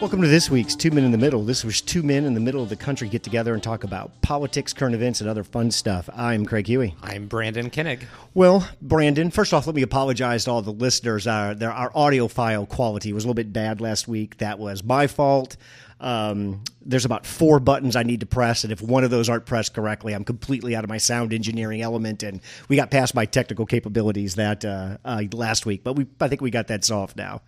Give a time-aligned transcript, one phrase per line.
[0.00, 1.42] Welcome to this week's Two Men in the Middle.
[1.42, 4.12] This was two men in the middle of the country get together and talk about
[4.22, 6.08] politics, current events, and other fun stuff.
[6.14, 6.94] I'm Craig Huey.
[7.02, 8.04] I'm Brandon Kinnig.
[8.32, 11.26] Well, Brandon, first off, let me apologize to all the listeners.
[11.26, 14.38] Our, their, our audio file quality was a little bit bad last week.
[14.38, 15.56] That was my fault.
[15.98, 19.46] Um, there's about four buttons I need to press, and if one of those aren't
[19.46, 22.22] pressed correctly, I'm completely out of my sound engineering element.
[22.22, 26.28] And we got past my technical capabilities that uh, uh, last week, but we I
[26.28, 27.42] think we got that solved now.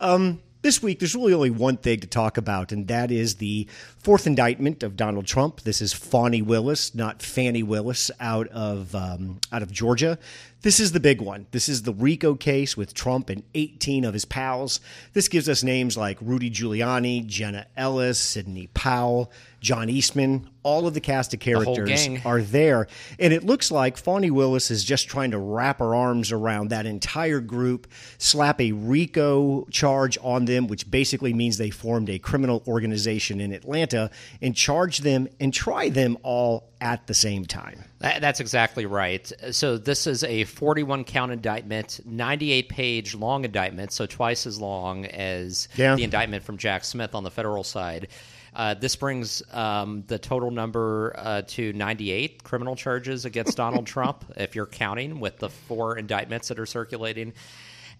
[0.00, 3.68] Um, this week, there's really only one thing to talk about, and that is the
[3.98, 5.60] fourth indictment of Donald Trump.
[5.60, 10.18] This is Fani Willis, not Fannie Willis, out of um, out of Georgia.
[10.66, 11.46] This is the big one.
[11.52, 14.80] This is the RICO case with Trump and 18 of his pals.
[15.12, 19.30] This gives us names like Rudy Giuliani, Jenna Ellis, Sidney Powell,
[19.60, 20.50] John Eastman.
[20.64, 22.88] All of the cast of characters are there.
[23.20, 26.84] And it looks like Fani Willis is just trying to wrap her arms around that
[26.84, 27.86] entire group,
[28.18, 33.52] slap a RICO charge on them, which basically means they formed a criminal organization in
[33.52, 34.10] Atlanta,
[34.42, 37.84] and charge them and try them all at the same time.
[38.20, 39.30] That's exactly right.
[39.50, 45.06] So this is a 41 count indictment, 98 page long indictment, so twice as long
[45.06, 45.94] as yeah.
[45.94, 48.08] the indictment from Jack Smith on the federal side.
[48.54, 54.24] Uh, this brings um, the total number uh, to 98 criminal charges against Donald Trump,
[54.36, 57.34] if you're counting with the four indictments that are circulating.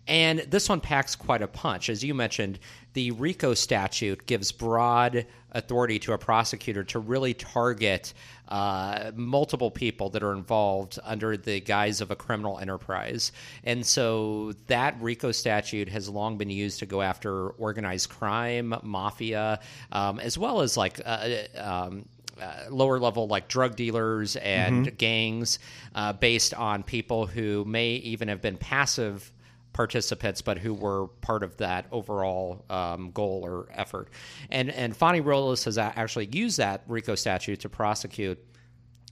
[0.09, 1.91] And this one packs quite a punch.
[1.91, 2.59] As you mentioned,
[2.93, 8.15] the RICO statute gives broad authority to a prosecutor to really target
[8.49, 13.33] uh, multiple people that are involved under the guise of a criminal enterprise.
[13.65, 19.61] And so that RICO statute has long been used to go after organized crime, mafia,
[19.93, 21.01] um, as well as like.
[21.05, 22.05] Uh, um,
[22.39, 24.97] uh, lower level like drug dealers and mm-hmm.
[24.97, 25.59] gangs
[25.95, 29.33] uh, based on people who may even have been passive
[29.77, 34.09] participants, but who were part of that overall um, goal or effort.
[34.51, 38.43] And and Fani Willis has actually used that RICO statute to prosecute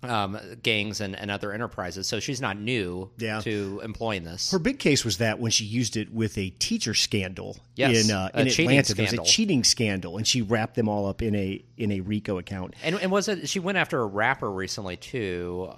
[0.04, 2.06] um, gangs and, and other enterprises.
[2.06, 3.40] So she's not new yeah.
[3.40, 4.50] to employing this.
[4.50, 8.14] Her big case was that when she used it with a teacher scandal yes, in,
[8.14, 11.34] uh, in Atlanta, there was a cheating scandal, and she wrapped them all up in
[11.34, 12.74] a in a RICO account.
[12.82, 15.72] And, and was it she went after a rapper recently too?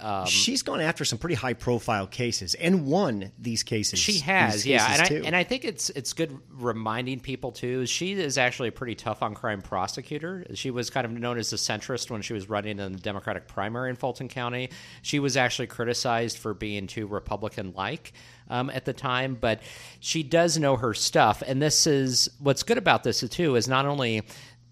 [0.00, 3.98] Um, She's gone after some pretty high profile cases and won these cases.
[3.98, 7.86] She has, yeah, and I, and I think it's it's good reminding people too.
[7.86, 10.46] She is actually a pretty tough on crime prosecutor.
[10.54, 13.48] She was kind of known as a centrist when she was running in the Democratic
[13.56, 14.68] primary in Fulton County.
[15.00, 18.12] She was actually criticized for being too Republican like.
[18.48, 19.60] Um, at the time, but
[19.98, 21.42] she does know her stuff.
[21.44, 24.22] And this is what's good about this too is not only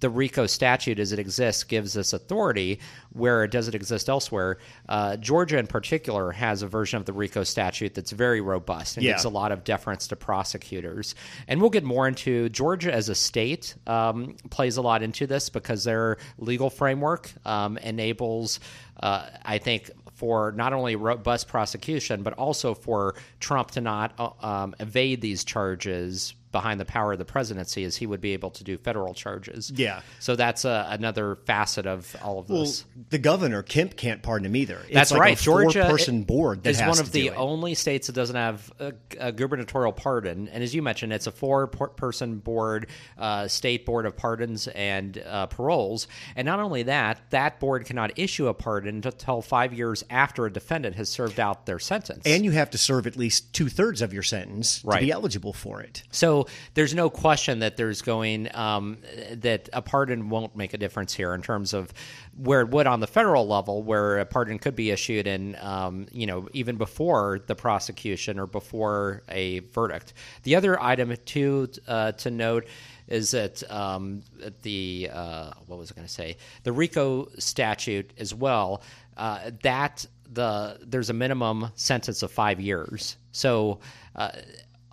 [0.00, 2.80] the RICO statute as it exists gives us authority
[3.12, 4.58] where it doesn't exist elsewhere.
[4.88, 9.04] Uh, Georgia, in particular, has a version of the RICO statute that's very robust and
[9.04, 9.12] yeah.
[9.12, 11.14] gives a lot of deference to prosecutors.
[11.48, 15.48] And we'll get more into Georgia as a state um, plays a lot into this
[15.48, 18.60] because their legal framework um, enables,
[19.00, 24.30] uh, I think, for not only robust prosecution, but also for Trump to not uh,
[24.40, 28.48] um, evade these charges behind the power of the presidency is he would be able
[28.48, 29.72] to do federal charges.
[29.74, 30.02] Yeah.
[30.20, 32.84] So that's uh, another facet of all of this.
[33.10, 34.78] The governor Kemp can't pardon him either.
[34.84, 35.36] It's that's like right.
[35.36, 39.92] Georgia person board is one of the only states that doesn't have a, a, gubernatorial
[39.92, 40.46] pardon.
[40.46, 42.86] And as you mentioned, it's a four-person board,
[43.18, 46.06] uh, state board of pardons and uh, paroles.
[46.36, 50.52] And not only that, that board cannot issue a pardon until five years after a
[50.52, 52.22] defendant has served out their sentence.
[52.24, 55.00] And you have to serve at least two thirds of your sentence right.
[55.00, 56.04] to be eligible for it.
[56.12, 56.43] So
[56.74, 58.98] there's no question that there's going um,
[59.32, 61.92] that a pardon won't make a difference here in terms of
[62.36, 66.06] where it would on the federal level, where a pardon could be issued and um,
[66.12, 70.12] you know even before the prosecution or before a verdict.
[70.42, 72.66] The other item too uh, to note
[73.06, 74.22] is that um,
[74.62, 78.82] the uh, what was I going to say the RICO statute as well
[79.16, 83.16] uh, that the there's a minimum sentence of five years.
[83.32, 83.80] So
[84.16, 84.30] uh,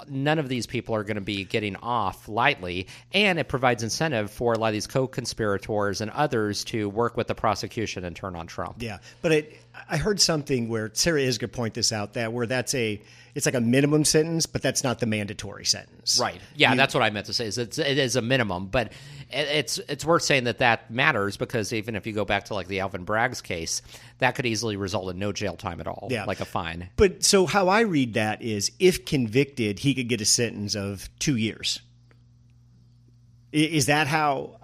[0.09, 4.31] none of these people are going to be getting off lightly, and it provides incentive
[4.31, 8.35] for a lot of these co-conspirators and others to work with the prosecution and turn
[8.35, 8.75] on Trump.
[8.79, 9.57] Yeah, but it,
[9.89, 13.01] I heard something where Sarah is going to point this out that where that's a
[13.33, 16.19] it's like a minimum sentence, but that's not the mandatory sentence.
[16.21, 16.39] Right.
[16.55, 17.45] Yeah, you, that's what I meant to say.
[17.45, 18.91] Is it's, it is a minimum, but
[19.29, 22.67] it's it's worth saying that that matters because even if you go back to like
[22.67, 23.81] the Alvin Bragg's case,
[24.17, 26.25] that could easily result in no jail time at all, yeah.
[26.25, 26.89] like a fine.
[26.95, 31.09] But so how I read that is, if convicted, he could get a sentence of
[31.19, 31.81] two years.
[33.51, 34.57] Is that how?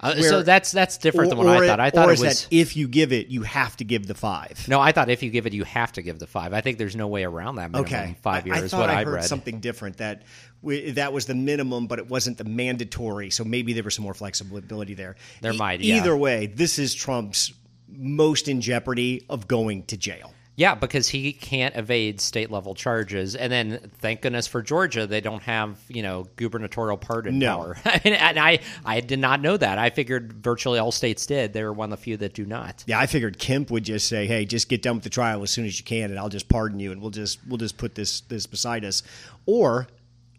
[0.00, 1.80] Uh, where, so that's that's different or, than what I thought.
[1.80, 4.66] I thought it was if you give it, you have to give the five.
[4.68, 6.52] No, I thought if you give it, you have to give the five.
[6.52, 7.74] I think there's no way around that.
[7.74, 8.58] okay, five years.
[8.58, 9.24] I, I thought what I, heard read.
[9.24, 10.22] something different that
[10.62, 13.30] we, that was the minimum, but it wasn't the mandatory.
[13.30, 15.16] So maybe there was some more flexibility there.
[15.40, 15.80] There e- might.
[15.80, 15.96] Yeah.
[15.96, 17.52] Either way, this is Trump's
[17.88, 20.32] most in jeopardy of going to jail.
[20.58, 25.20] Yeah, because he can't evade state level charges, and then thank goodness for Georgia, they
[25.20, 27.56] don't have you know gubernatorial pardon no.
[27.56, 27.76] power.
[28.04, 29.78] and I I did not know that.
[29.78, 31.52] I figured virtually all states did.
[31.52, 32.82] They were one of the few that do not.
[32.88, 35.52] Yeah, I figured Kemp would just say, "Hey, just get done with the trial as
[35.52, 37.94] soon as you can, and I'll just pardon you, and we'll just we'll just put
[37.94, 39.04] this this beside us."
[39.46, 39.86] Or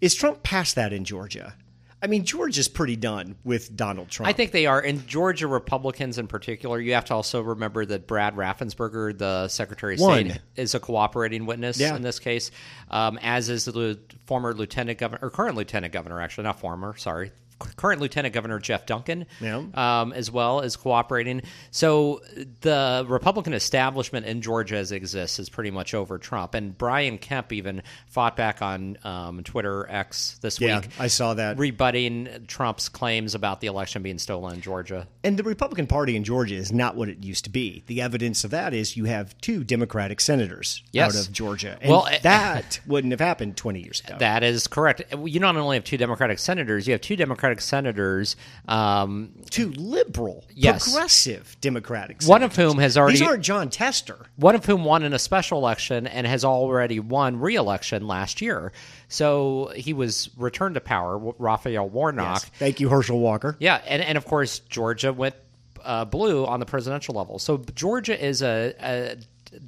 [0.01, 1.56] is Trump past that in Georgia?
[2.01, 4.30] I mean, Georgia's pretty done with Donald Trump.
[4.30, 4.80] I think they are.
[4.80, 9.96] And Georgia Republicans in particular, you have to also remember that Brad Raffensperger, the Secretary
[9.96, 10.30] of One.
[10.30, 11.96] State, is a cooperating witness yeah.
[11.96, 12.51] in this case,
[12.90, 17.31] um, as is the former Lieutenant Governor, or current Lieutenant Governor, actually, not former, sorry,
[17.75, 19.63] current Lieutenant Governor Jeff Duncan, yeah.
[19.73, 21.41] um, as well as cooperating.
[21.71, 22.21] So
[22.61, 26.56] the Republican establishment in Georgia as it exists is pretty much over Trump.
[26.56, 30.89] And Brian Kemp even fought back on um, Twitter X this yeah, week.
[31.00, 35.07] I saw that rebutting Trump's claims about the election being stolen in Georgia.
[35.23, 37.83] And the Republican Party in Georgia is not what it used to be.
[37.88, 41.15] The evidence of that is you have two Democratic senators yes.
[41.15, 44.17] out of Georgia, and well, that wouldn't have happened twenty years ago.
[44.19, 45.01] That is correct.
[45.23, 48.36] You not only have two Democratic senators, you have two Democratic Democratic senators,
[48.68, 50.84] um, two liberal, yes.
[50.84, 52.28] progressive Democratic, senators.
[52.28, 55.19] one of whom has already these aren't Jon Tester, one of whom won in a
[55.19, 58.72] special election and has already won re-election last year.
[59.07, 62.44] So he was returned to power, Raphael Warnock.
[62.44, 62.51] Yes.
[62.60, 63.56] Thank you, Herschel Walker.
[63.60, 65.36] Yeah, and and of course Georgia went
[65.84, 67.40] uh, blue on the presidential level.
[67.40, 69.16] So Georgia is a, a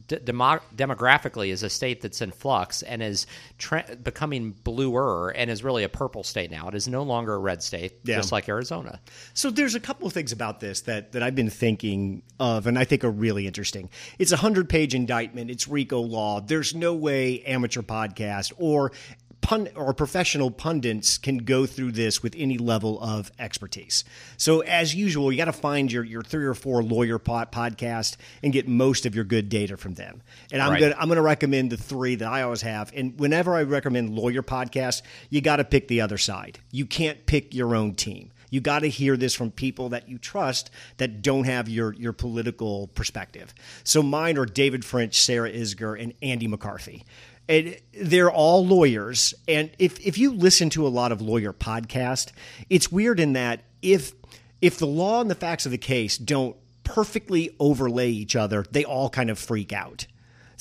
[0.07, 5.63] demo- demographically is a state that's in flux and is tra- becoming bluer and is
[5.63, 6.67] really a purple state now.
[6.67, 8.17] It is no longer a red state, yeah.
[8.17, 8.99] just like Arizona.
[9.33, 12.77] So there's a couple of things about this that, that I've been thinking of and
[12.77, 13.89] I think are really interesting.
[14.19, 16.41] It's a 100 page indictment, it's RICO law.
[16.41, 18.91] There's no way amateur podcast or
[19.41, 24.03] pun or professional pundits can go through this with any level of expertise.
[24.37, 28.17] So as usual, you got to find your, your three or four lawyer pod, podcast
[28.43, 30.21] and get most of your good data from them.
[30.51, 30.79] And I'm right.
[30.79, 32.91] gonna I'm gonna recommend the three that I always have.
[32.95, 36.59] And whenever I recommend lawyer podcasts, you got to pick the other side.
[36.71, 38.31] You can't pick your own team.
[38.49, 42.13] You got to hear this from people that you trust that don't have your your
[42.13, 43.53] political perspective.
[43.83, 47.05] So mine are David French, Sarah Isgur, and Andy McCarthy
[47.47, 49.33] and they're all lawyers.
[49.47, 52.31] And if if you listen to a lot of lawyer podcast,
[52.69, 54.13] it's weird in that if
[54.61, 58.85] if the law and the facts of the case don't perfectly overlay each other, they
[58.85, 60.07] all kind of freak out.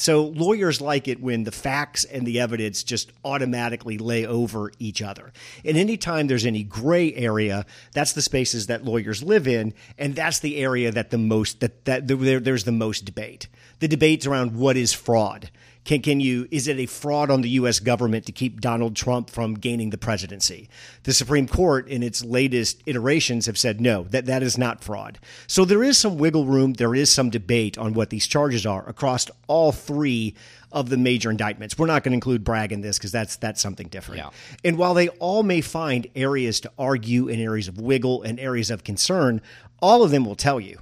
[0.00, 5.02] So lawyers like it when the facts and the evidence just automatically lay over each
[5.02, 5.30] other.
[5.62, 10.38] And anytime there's any gray area, that's the spaces that lawyers live in, and that's
[10.38, 13.48] the area that the most that that there, there's the most debate.
[13.80, 15.50] The debates around what is fraud
[15.84, 17.80] can, can you, is it a fraud on the U.S.
[17.80, 20.68] government to keep Donald Trump from gaining the presidency?
[21.04, 25.18] The Supreme Court, in its latest iterations, have said no, that, that is not fraud.
[25.46, 26.74] So there is some wiggle room.
[26.74, 30.34] There is some debate on what these charges are across all three
[30.72, 31.78] of the major indictments.
[31.78, 34.20] We're not going to include Bragg in this because that's that's something different.
[34.20, 34.30] Yeah.
[34.64, 38.70] And while they all may find areas to argue and areas of wiggle and areas
[38.70, 39.40] of concern,
[39.82, 40.78] all of them will tell you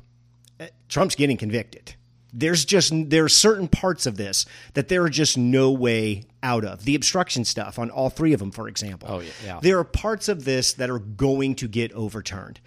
[0.60, 1.94] eh, Trump's getting convicted
[2.32, 6.64] there's just there are certain parts of this that there are just no way out
[6.64, 6.84] of.
[6.84, 9.08] The obstruction stuff on all three of them for example.
[9.10, 9.60] Oh yeah, yeah.
[9.62, 12.60] there are parts of this that are going to get overturned.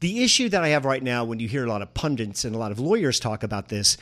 [0.00, 2.54] The issue that i have right now when you hear a lot of pundits and
[2.54, 3.96] a lot of lawyers talk about this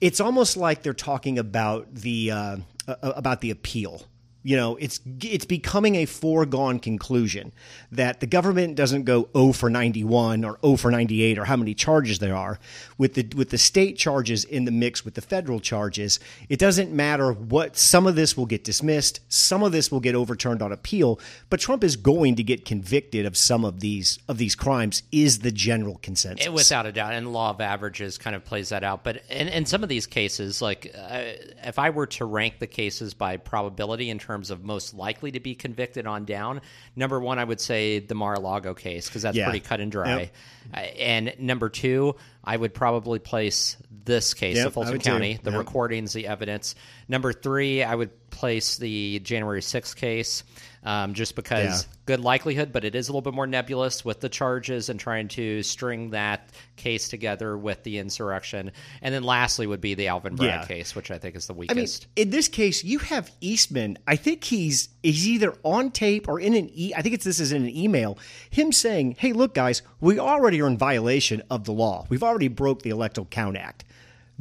[0.00, 2.56] it's almost like they're talking about the uh,
[3.02, 4.06] about the appeal
[4.44, 7.52] you know, it's it's becoming a foregone conclusion
[7.92, 11.74] that the government doesn't go 0 for 91 or 0 for 98 or how many
[11.74, 12.58] charges there are
[12.98, 16.18] with the with the state charges in the mix with the federal charges.
[16.48, 20.16] It doesn't matter what some of this will get dismissed, some of this will get
[20.16, 24.38] overturned on appeal, but Trump is going to get convicted of some of these of
[24.38, 26.48] these crimes is the general consensus.
[26.48, 29.04] Without a doubt, and law of averages kind of plays that out.
[29.04, 31.22] But in, in some of these cases, like uh,
[31.62, 35.30] if I were to rank the cases by probability in terms terms of most likely
[35.32, 36.62] to be convicted on down.
[36.96, 39.44] Number one, I would say the Mar-a-Lago case because that's yeah.
[39.44, 40.18] pretty cut and dry.
[40.20, 40.34] Yep.
[40.72, 45.52] Uh, and number two, I would probably place this case, yep, the Fulton County, the
[45.52, 46.74] recordings, the evidence.
[47.08, 50.44] Number three, I would place the January 6th case
[50.84, 51.92] um, just because yeah.
[52.06, 55.28] good likelihood, but it is a little bit more nebulous with the charges and trying
[55.28, 58.72] to string that case together with the insurrection.
[59.00, 60.66] And then lastly would be the Alvin Bragg yeah.
[60.66, 62.06] case, which I think is the weakest.
[62.06, 63.98] I mean, in this case, you have Eastman.
[64.06, 66.92] I think he's he's either on tape or in an e.
[66.96, 68.18] I think it's this is in an email.
[68.50, 72.06] Him saying, "Hey, look, guys, we already are in violation of the law.
[72.08, 73.84] We've already broke the Electoral Count Act."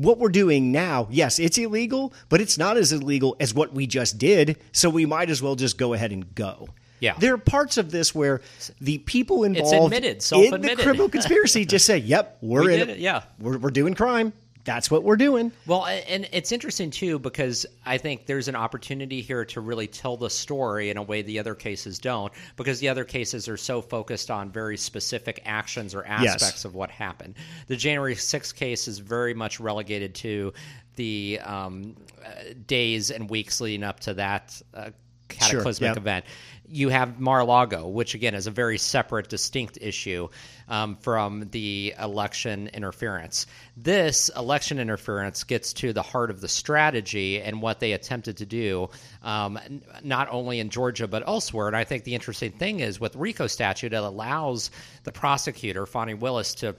[0.01, 3.87] What we're doing now, yes, it's illegal, but it's not as illegal as what we
[3.87, 4.57] just did.
[4.71, 6.69] So we might as well just go ahead and go.
[6.99, 7.15] Yeah.
[7.17, 8.41] There are parts of this where
[8.79, 12.99] the people involved admitted, in the criminal conspiracy just say, "Yep, we're we in it.
[12.99, 15.51] Yeah, we're, we're doing crime." That's what we're doing.
[15.65, 20.17] Well, and it's interesting too because I think there's an opportunity here to really tell
[20.17, 23.81] the story in a way the other cases don't, because the other cases are so
[23.81, 26.65] focused on very specific actions or aspects yes.
[26.65, 27.35] of what happened.
[27.67, 30.53] The January 6th case is very much relegated to
[30.95, 34.61] the um, uh, days and weeks leading up to that.
[34.73, 34.91] Uh,
[35.27, 35.97] cataclysmic sure, yep.
[35.97, 36.25] event
[36.71, 40.29] you have Mar-a-Lago, which again is a very separate, distinct issue
[40.67, 43.45] um, from the election interference.
[43.75, 48.45] This election interference gets to the heart of the strategy and what they attempted to
[48.45, 48.89] do,
[49.21, 49.59] um,
[50.03, 51.67] not only in Georgia but elsewhere.
[51.67, 54.71] And I think the interesting thing is with RICO statute, it allows
[55.03, 56.75] the prosecutor, Fani Willis, to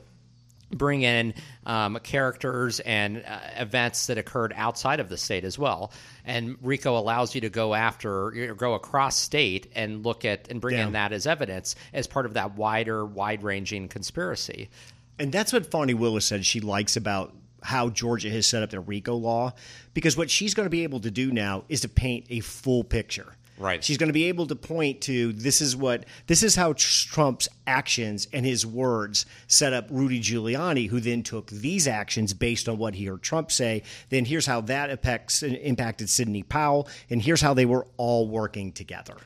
[0.72, 1.34] bring in
[1.66, 5.92] um, characters and uh, events that occurred outside of the state as well.
[6.24, 10.60] And RICO allows you to go after, or go across state and look at and
[10.60, 10.86] bring yeah.
[10.86, 14.70] in that as evidence as part of that wider, wide ranging conspiracy.
[15.18, 18.80] And that's what Fani Willis said she likes about how Georgia has set up their
[18.80, 19.52] RICO law,
[19.94, 22.82] because what she's going to be able to do now is to paint a full
[22.82, 23.36] picture.
[23.58, 23.84] Right.
[23.84, 27.48] She's going to be able to point to this is what this is how Trump's
[27.66, 32.78] actions and his words set up Rudy Giuliani, who then took these actions based on
[32.78, 33.82] what he heard Trump say.
[34.08, 38.72] Then here's how that affects impacted Sidney Powell, and here's how they were all working
[38.72, 39.16] together.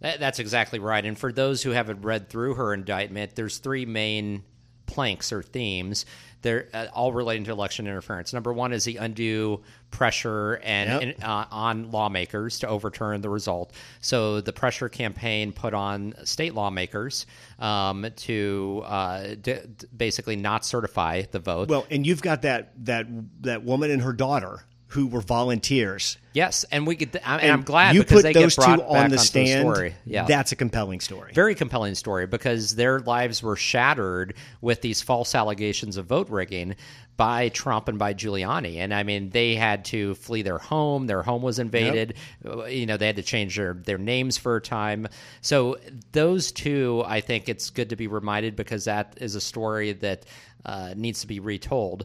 [0.00, 1.04] That's exactly right.
[1.04, 4.42] And for those who haven't read through her indictment, there's three main
[4.92, 6.06] planks or themes.
[6.42, 8.32] They're uh, all relating to election interference.
[8.32, 11.16] Number one is the undue pressure and, yep.
[11.22, 13.72] uh, on lawmakers to overturn the result.
[14.00, 17.26] So the pressure campaign put on state lawmakers
[17.60, 19.60] um, to uh, d-
[19.96, 21.68] basically not certify the vote.
[21.68, 23.06] Well, and you've got that that
[23.42, 26.18] that woman and her daughter who were volunteers.
[26.34, 27.16] Yes, and we could.
[27.16, 29.68] And, I'm glad you put those two on the stand.
[29.68, 29.94] The story.
[30.04, 31.32] Yeah, that's a compelling story.
[31.32, 36.76] Very compelling story because their lives were shattered with these false allegations of vote rigging
[37.16, 38.76] by Trump and by Giuliani.
[38.76, 41.06] And I mean, they had to flee their home.
[41.06, 42.14] Their home was invaded.
[42.44, 42.70] Yep.
[42.70, 45.08] You know, they had to change their, their names for a time.
[45.40, 45.78] So,
[46.12, 50.26] those two, I think it's good to be reminded because that is a story that
[50.66, 52.04] uh, needs to be retold.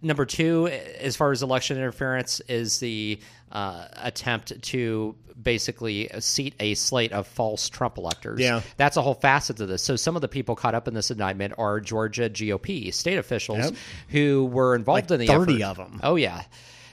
[0.00, 6.74] Number two, as far as election interference, is the uh, attempt to basically seat a
[6.74, 8.40] slate of false Trump electors.
[8.40, 8.62] Yeah.
[8.76, 9.82] That's a whole facet to this.
[9.82, 13.58] So some of the people caught up in this indictment are Georgia GOP state officials
[13.58, 13.74] yep.
[14.08, 15.70] who were involved like in the 30 effort.
[15.70, 16.00] of them.
[16.02, 16.42] Oh, yeah.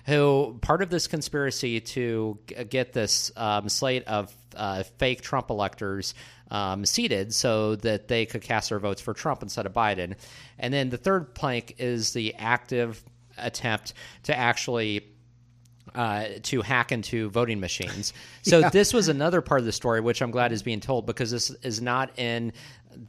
[0.10, 2.38] Who part of this conspiracy to
[2.70, 6.14] get this um, slate of uh, fake Trump electors
[6.52, 10.16] um, seated so that they could cast their votes for Trump instead of Biden.
[10.58, 13.04] And then the third plank is the active
[13.38, 15.06] attempt to actually
[15.96, 18.14] uh, to hack into voting machines.
[18.44, 18.70] So yeah.
[18.70, 21.50] this was another part of the story, which I'm glad is being told because this
[21.64, 22.54] is not in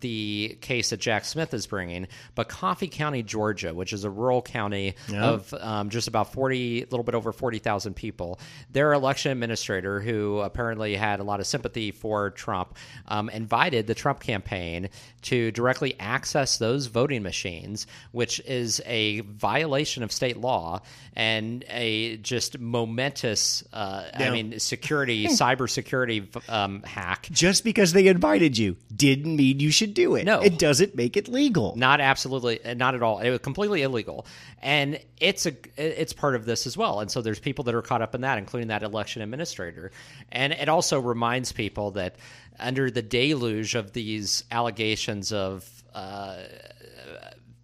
[0.01, 4.43] the case that Jack Smith is bringing, but Coffee County, Georgia, which is a rural
[4.43, 8.39] county of um, just about 40, a little bit over 40,000 people,
[8.71, 12.77] their election administrator, who apparently had a lot of sympathy for Trump,
[13.09, 14.89] um, invited the Trump campaign
[15.23, 20.81] to directly access those voting machines, which is a violation of state law
[21.15, 24.29] and a just momentous, uh, yeah.
[24.29, 27.29] I mean, security, cybersecurity um, hack.
[27.31, 30.25] Just because they invited you didn't mean you should do it.
[30.25, 31.75] No, it doesn't make it legal.
[31.77, 33.19] Not absolutely, not at all.
[33.19, 34.27] It was completely illegal,
[34.62, 37.00] and it's a it's part of this as well.
[37.00, 39.93] And so there's people that are caught up in that, including that election administrator.
[40.33, 42.17] And it also reminds people that
[42.59, 46.37] under the deluge of these allegations of uh,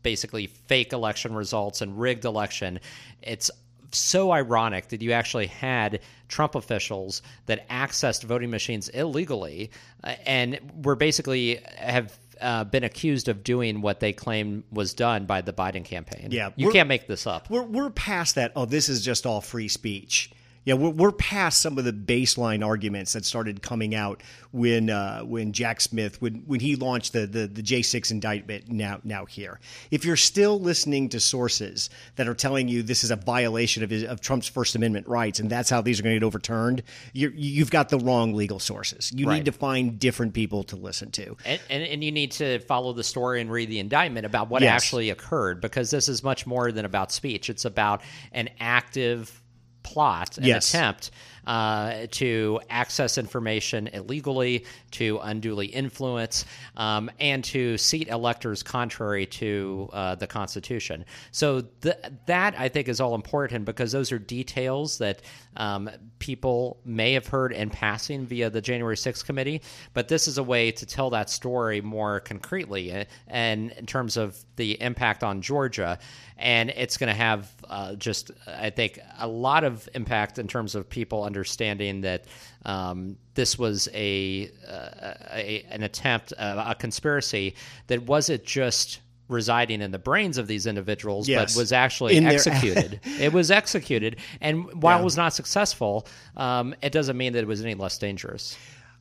[0.02, 2.80] basically fake election results and rigged election,
[3.22, 3.50] it's
[3.96, 9.70] so ironic that you actually had Trump officials that accessed voting machines illegally
[10.04, 15.26] uh, and were basically have uh, been accused of doing what they claim was done
[15.26, 16.28] by the Biden campaign.
[16.30, 17.48] Yeah, you can't make this up.
[17.50, 18.52] We're we're past that.
[18.56, 20.30] Oh, this is just all free speech.
[20.66, 25.20] Yeah, we're, we're past some of the baseline arguments that started coming out when uh,
[25.20, 28.68] when Jack Smith when when he launched the the, the J six indictment.
[28.68, 29.61] Now now here,
[29.92, 33.90] if you're still listening to sources that are telling you this is a violation of
[33.90, 36.82] his, of Trump's First Amendment rights and that's how these are going to get overturned,
[37.12, 39.12] you you've got the wrong legal sources.
[39.14, 39.37] You right.
[39.37, 42.92] need to find different people to listen to, and, and, and you need to follow
[42.92, 44.73] the story and read the indictment about what yes.
[44.73, 47.49] actually occurred because this is much more than about speech.
[47.49, 49.40] It's about an active
[49.86, 50.68] plot, an yes.
[50.74, 51.10] attempt
[51.46, 56.44] uh, to access information illegally, to unduly influence,
[56.76, 61.04] um, and to seat electors contrary to uh, the Constitution.
[61.30, 65.22] So th- that I think is all important because those are details that
[65.56, 69.62] um, people may have heard in passing via the January 6th committee,
[69.94, 74.16] but this is a way to tell that story more concretely uh, and in terms
[74.16, 75.98] of the impact on Georgia.
[76.38, 80.74] And it's going to have uh, just, I think, a lot of impact in terms
[80.74, 82.24] of people understanding that
[82.64, 87.54] um, this was a, uh, a an attempt, uh, a conspiracy
[87.88, 91.54] that wasn't just residing in the brains of these individuals, yes.
[91.54, 93.00] but was actually in executed.
[93.20, 95.02] it was executed, and while yeah.
[95.02, 98.56] it was not successful, um, it doesn't mean that it was any less dangerous.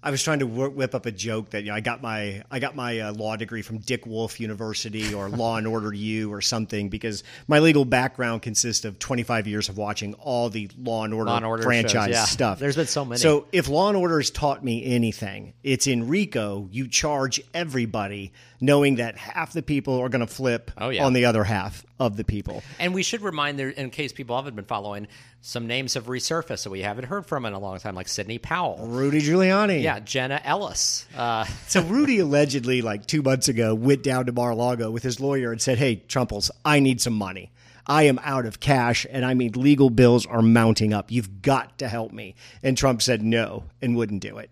[0.06, 2.60] I was trying to whip up a joke that you know, I got my I
[2.60, 6.42] got my uh, law degree from Dick Wolf University or Law and Order U or
[6.42, 11.14] something because my legal background consists of 25 years of watching all the Law and
[11.14, 12.26] Order, law and order franchise shows, yeah.
[12.26, 12.60] stuff.
[12.60, 13.18] There's been so many.
[13.18, 18.32] So if Law and Order has taught me anything, it's in RICO you charge everybody
[18.60, 21.06] knowing that half the people are going to flip oh, yeah.
[21.06, 22.64] on the other half of the people.
[22.80, 25.08] And we should remind there, in case people haven't been following,
[25.42, 28.38] some names have resurfaced that we haven't heard from in a long time, like Sidney
[28.38, 31.06] Powell, Rudy Giuliani, yeah, Jenna Ellis.
[31.16, 35.52] Uh, so Rudy allegedly, like two months ago, went down to Mar-a-Lago with his lawyer
[35.52, 37.52] and said, "Hey, Trumples, I need some money."
[37.88, 41.12] I am out of cash, and I mean, legal bills are mounting up.
[41.12, 42.36] You've got to help me.
[42.64, 44.50] And Trump said no and wouldn't do it.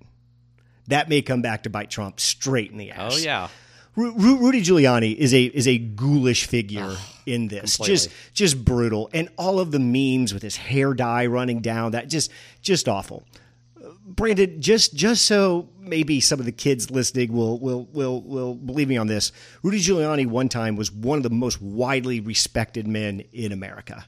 [0.87, 3.15] That may come back to bite Trump straight in the ass.
[3.15, 3.47] Oh, yeah.
[3.95, 7.95] Ru- Rudy Giuliani is a is a ghoulish figure ah, in this, completely.
[7.95, 12.09] just just brutal, and all of the memes with his hair dye running down that
[12.09, 12.31] just
[12.61, 13.23] just awful.
[13.83, 18.55] Uh, Brandon, just just so maybe some of the kids listening will will will will
[18.55, 19.31] believe me on this.
[19.61, 24.05] Rudy Giuliani one time was one of the most widely respected men in America.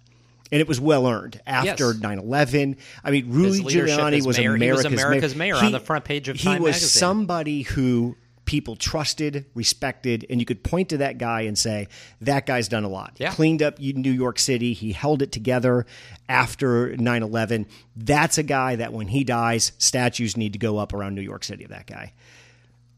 [0.52, 1.96] And it was well earned after yes.
[2.02, 2.78] 9-11.
[3.04, 6.06] I mean, Rudy Giuliani was mayor, America's, was America's mayor, mayor he, on the front
[6.06, 7.00] page of Time He was magazine.
[7.00, 8.16] somebody who
[8.46, 11.88] people trusted, respected, and you could point to that guy and say,
[12.22, 13.14] that guy's done a lot.
[13.18, 13.32] Yeah.
[13.32, 14.74] Cleaned up New York City.
[14.74, 15.86] He held it together
[16.30, 17.66] after 9 11.
[17.96, 21.44] That's a guy that when he dies, statues need to go up around New York
[21.44, 22.14] City of that guy.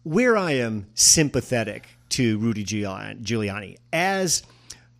[0.03, 4.43] Where I am sympathetic to Rudy Giuliani, as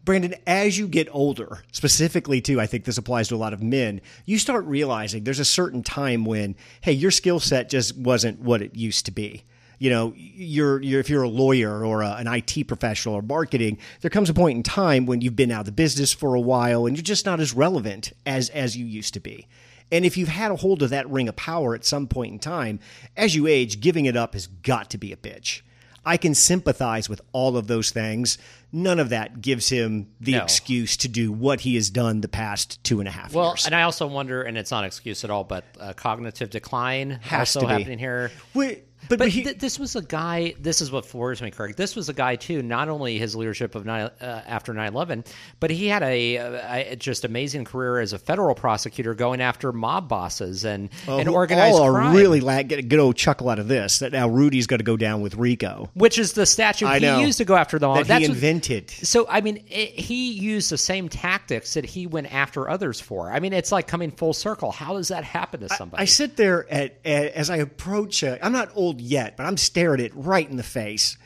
[0.04, 3.62] Brandon, as you get older, specifically too, I think this applies to a lot of
[3.62, 8.40] men, you start realizing there's a certain time when, hey, your skill set just wasn't
[8.40, 9.44] what it used to be
[9.80, 13.78] you know, you're, you're if you're a lawyer or a, an IT professional or marketing,
[14.02, 16.40] there comes a point in time when you've been out of the business for a
[16.40, 19.48] while and you're just not as relevant as as you used to be.
[19.92, 22.40] And if you've had a hold of that ring of power at some point in
[22.40, 22.80] time,
[23.16, 25.62] as you age, giving it up has got to be a bitch.
[26.08, 28.38] I can sympathize with all of those things.
[28.72, 30.44] None of that gives him the no.
[30.44, 33.66] excuse to do what he has done the past two and a half well, years.
[33.66, 37.12] and I also wonder, and it's not an excuse at all, but uh, cognitive decline
[37.24, 38.32] Has also happening here.
[38.54, 40.54] Wait, but, but he, th- this was a guy.
[40.60, 41.76] This is what floors me, Craig.
[41.76, 42.62] This was a guy too.
[42.62, 45.26] Not only his leadership of nine, uh, after 9-11,
[45.60, 50.10] but he had a, a, just amazing career as a federal prosecutor, going after mob
[50.10, 52.16] bosses and, oh, and organized all crime.
[52.16, 54.00] really la- get a good old chuckle out of this.
[54.00, 57.06] That now Rudy's got to go down with RICO, which is the statute I he
[57.06, 57.98] know, used to go after the mob.
[57.98, 58.86] That That's he invented.
[58.86, 63.00] What, so I mean, it, he used the same tactics that he went after others
[63.00, 63.32] for.
[63.32, 64.72] I mean, it's like coming full circle.
[64.72, 66.02] How does that happen to somebody?
[66.02, 68.24] I, I sit there at, at, as I approach.
[68.24, 71.18] Uh, I'm not old yet, but I'm staring it right in the face.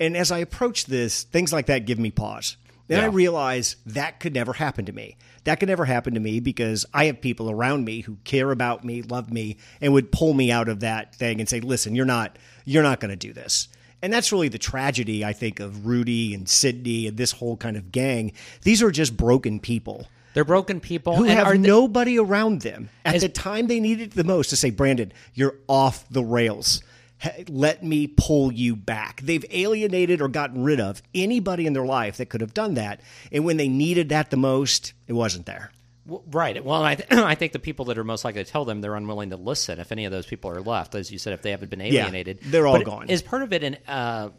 [0.00, 2.56] And as I approach this, things like that give me pause.
[2.86, 3.04] Then yeah.
[3.04, 5.16] I realize that could never happen to me.
[5.44, 8.84] That could never happen to me because I have people around me who care about
[8.84, 12.04] me, love me, and would pull me out of that thing and say, "Listen, you're
[12.04, 13.68] not you're not going to do this."
[14.02, 17.76] And that's really the tragedy, I think, of Rudy and Sidney and this whole kind
[17.76, 18.32] of gang.
[18.62, 20.06] These are just broken people.
[20.34, 24.12] They're broken people who have they, nobody around them at as, the time they needed
[24.12, 26.82] the most to say, Brandon, you're off the rails
[27.48, 29.20] let me pull you back.
[29.22, 33.00] They've alienated or gotten rid of anybody in their life that could have done that.
[33.32, 35.72] And when they needed that the most, it wasn't there.
[36.30, 36.64] right.
[36.64, 38.94] Well, I, th- I think the people that are most likely to tell them they're
[38.94, 41.50] unwilling to listen, if any of those people are left, as you said, if they
[41.50, 43.08] haven't been alienated, yeah, they're all but gone.
[43.08, 44.30] Is part of it in uh,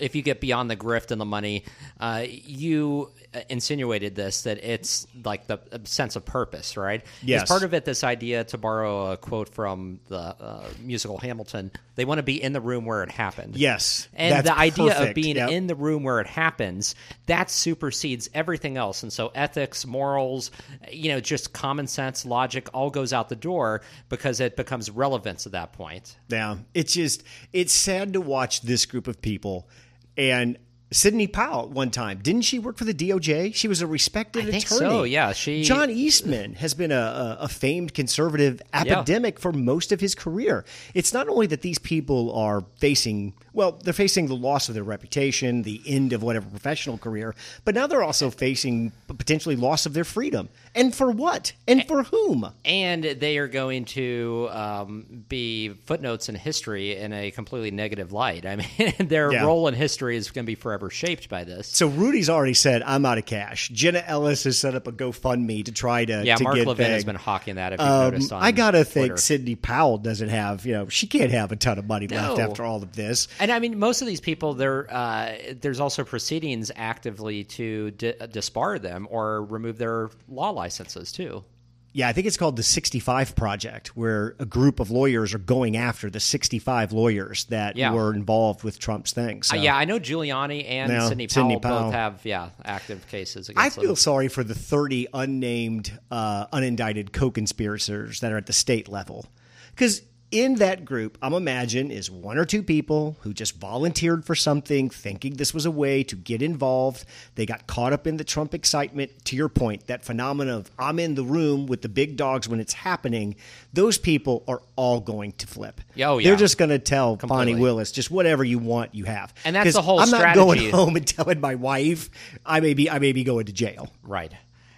[0.00, 1.64] if you get beyond the grift and the money,
[2.00, 3.10] uh, you
[3.48, 7.04] insinuated this that it's like the sense of purpose, right?
[7.22, 7.42] Yes.
[7.42, 11.70] Is part of it this idea to borrow a quote from the uh, musical Hamilton?
[11.94, 13.56] They want to be in the room where it happened.
[13.56, 15.08] Yes, and the idea perfect.
[15.08, 15.50] of being yep.
[15.50, 16.94] in the room where it happens
[17.26, 19.02] that supersedes everything else.
[19.02, 20.50] And so ethics, morals,
[20.90, 25.46] you know, just common sense, logic, all goes out the door because it becomes relevance
[25.46, 26.16] at that point.
[26.28, 29.68] Yeah, it's just it's sad to watch this group of people
[30.16, 30.58] and
[30.92, 32.18] Sidney Powell one time.
[32.22, 33.54] Didn't she work for the DOJ?
[33.54, 34.62] She was a respected I attorney.
[34.62, 35.32] so, yeah.
[35.32, 39.40] She John Eastman has been a, a, famed conservative academic yeah.
[39.40, 40.64] for most of his career.
[40.94, 44.84] It's not only that these people are facing well, they're facing the loss of their
[44.84, 49.92] reputation, the end of whatever professional career, but now they're also facing potentially loss of
[49.92, 50.48] their freedom.
[50.74, 51.52] And for what?
[51.68, 52.50] And for whom?
[52.64, 58.46] And they are going to um, be footnotes in history in a completely negative light.
[58.46, 59.44] I mean, their yeah.
[59.44, 61.68] role in history is going to be forever shaped by this.
[61.68, 65.64] So Rudy's already said, "I'm out of cash." Jenna Ellis has set up a GoFundMe
[65.64, 66.36] to try to yeah.
[66.36, 66.86] To Mark Levin big.
[66.86, 67.72] has been hawking that.
[67.74, 69.08] If you've um, noticed, I gotta Twitter.
[69.08, 72.16] think Sidney Powell doesn't have you know she can't have a ton of money no.
[72.16, 73.28] left after all of this.
[73.38, 78.12] And I mean, most of these people, there uh, there's also proceedings actively to di-
[78.12, 81.44] disbar them or remove their law licenses too.
[81.94, 85.76] Yeah, I think it's called the 65 Project, where a group of lawyers are going
[85.76, 87.92] after the 65 lawyers that yeah.
[87.92, 89.42] were involved with Trump's thing.
[89.42, 89.56] So.
[89.56, 93.06] Uh, yeah, I know Giuliani and now, Sidney, Powell Sidney, Powell both have yeah active
[93.08, 93.50] cases.
[93.56, 93.96] I feel them.
[93.96, 99.26] sorry for the 30 unnamed, uh, unindicted co-conspirators that are at the state level,
[99.74, 100.00] because
[100.32, 104.88] in that group, I'm imagine, is one or two people who just volunteered for something,
[104.88, 107.04] thinking this was a way to get involved.
[107.34, 109.12] They got caught up in the Trump excitement.
[109.26, 112.60] To your point, that phenomenon of I'm in the room with the big dogs when
[112.60, 113.36] it's happening.
[113.72, 115.80] Those people are all going to flip.
[116.02, 116.30] Oh, yeah.
[116.30, 117.52] They're just going to tell Completely.
[117.52, 119.34] Fani Willis just whatever you want, you have.
[119.44, 120.00] And that's the whole.
[120.00, 120.38] I'm strategy.
[120.38, 122.08] not going home and telling my wife
[122.44, 123.90] I may be I may be going to jail.
[124.02, 124.32] Right.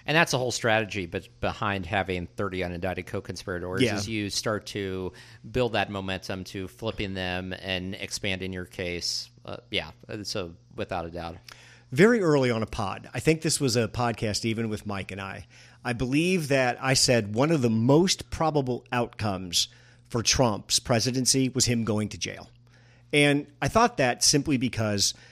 [0.07, 3.97] And that's the whole strategy but behind having 30 unindicted co-conspirators yeah.
[3.97, 5.12] is you start to
[5.51, 9.31] build that momentum to flipping them and expanding your case.
[9.45, 9.90] Uh, yeah,
[10.23, 11.37] so without a doubt.
[11.90, 15.21] Very early on a pod, I think this was a podcast even with Mike and
[15.21, 15.47] I.
[15.85, 19.69] I believe that I said one of the most probable outcomes
[20.09, 22.51] for Trump's presidency was him going to jail.
[23.12, 25.14] And I thought that simply because–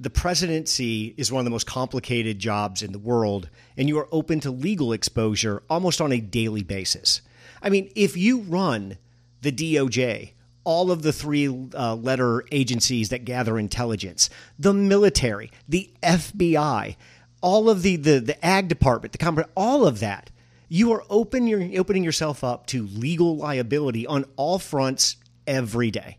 [0.00, 4.08] the presidency is one of the most complicated jobs in the world, and you are
[4.10, 7.20] open to legal exposure almost on a daily basis.
[7.62, 8.96] I mean, if you run
[9.42, 10.32] the DOJ,
[10.64, 16.96] all of the three uh, letter agencies that gather intelligence, the military, the FBI,
[17.42, 20.30] all of the, the, the ag department, the company, all of that,
[20.70, 26.16] you are open, you're opening yourself up to legal liability on all fronts every day.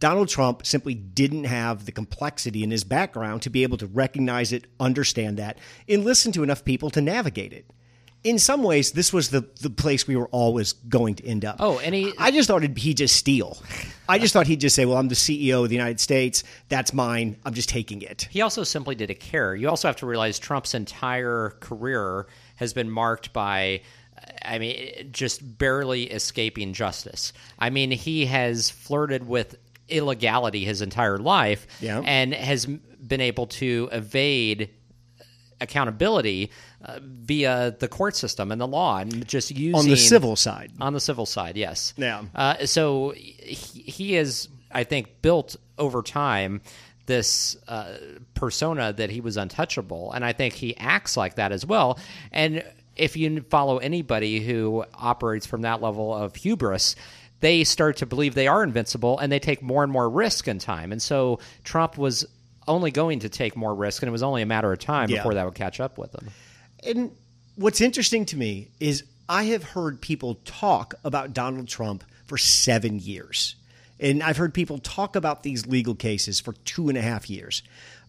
[0.00, 4.52] Donald Trump simply didn't have the complexity in his background to be able to recognize
[4.52, 5.58] it, understand that,
[5.88, 7.66] and listen to enough people to navigate it.
[8.24, 11.56] In some ways, this was the, the place we were always going to end up.
[11.60, 13.56] Oh, and he, I just thought he'd just steal.
[14.08, 16.42] I just thought he'd just say, "Well, I'm the CEO of the United States.
[16.68, 17.36] That's mine.
[17.44, 19.54] I'm just taking it." He also simply didn't care.
[19.54, 23.82] You also have to realize Trump's entire career has been marked by
[24.44, 27.32] I mean, just barely escaping justice.
[27.58, 29.56] I mean, he has flirted with
[29.88, 32.00] illegality his entire life yeah.
[32.04, 34.70] and has been able to evade
[35.60, 36.50] accountability
[36.84, 40.70] uh, via the court system and the law and just using on the civil side.
[40.80, 41.94] On the civil side yes.
[41.96, 42.22] Yeah.
[42.34, 46.60] Uh, so he, he is i think built over time
[47.06, 47.94] this uh,
[48.34, 51.98] persona that he was untouchable and i think he acts like that as well.
[52.32, 52.62] And
[52.98, 56.96] if you follow anybody who operates from that level of hubris
[57.40, 60.58] they start to believe they are invincible and they take more and more risk in
[60.58, 60.92] time.
[60.92, 62.26] And so Trump was
[62.66, 65.18] only going to take more risk, and it was only a matter of time yeah.
[65.18, 66.28] before that would catch up with him.
[66.84, 67.10] And
[67.56, 72.98] what's interesting to me is I have heard people talk about Donald Trump for seven
[72.98, 73.56] years.
[74.00, 77.62] And I've heard people talk about these legal cases for two and a half years.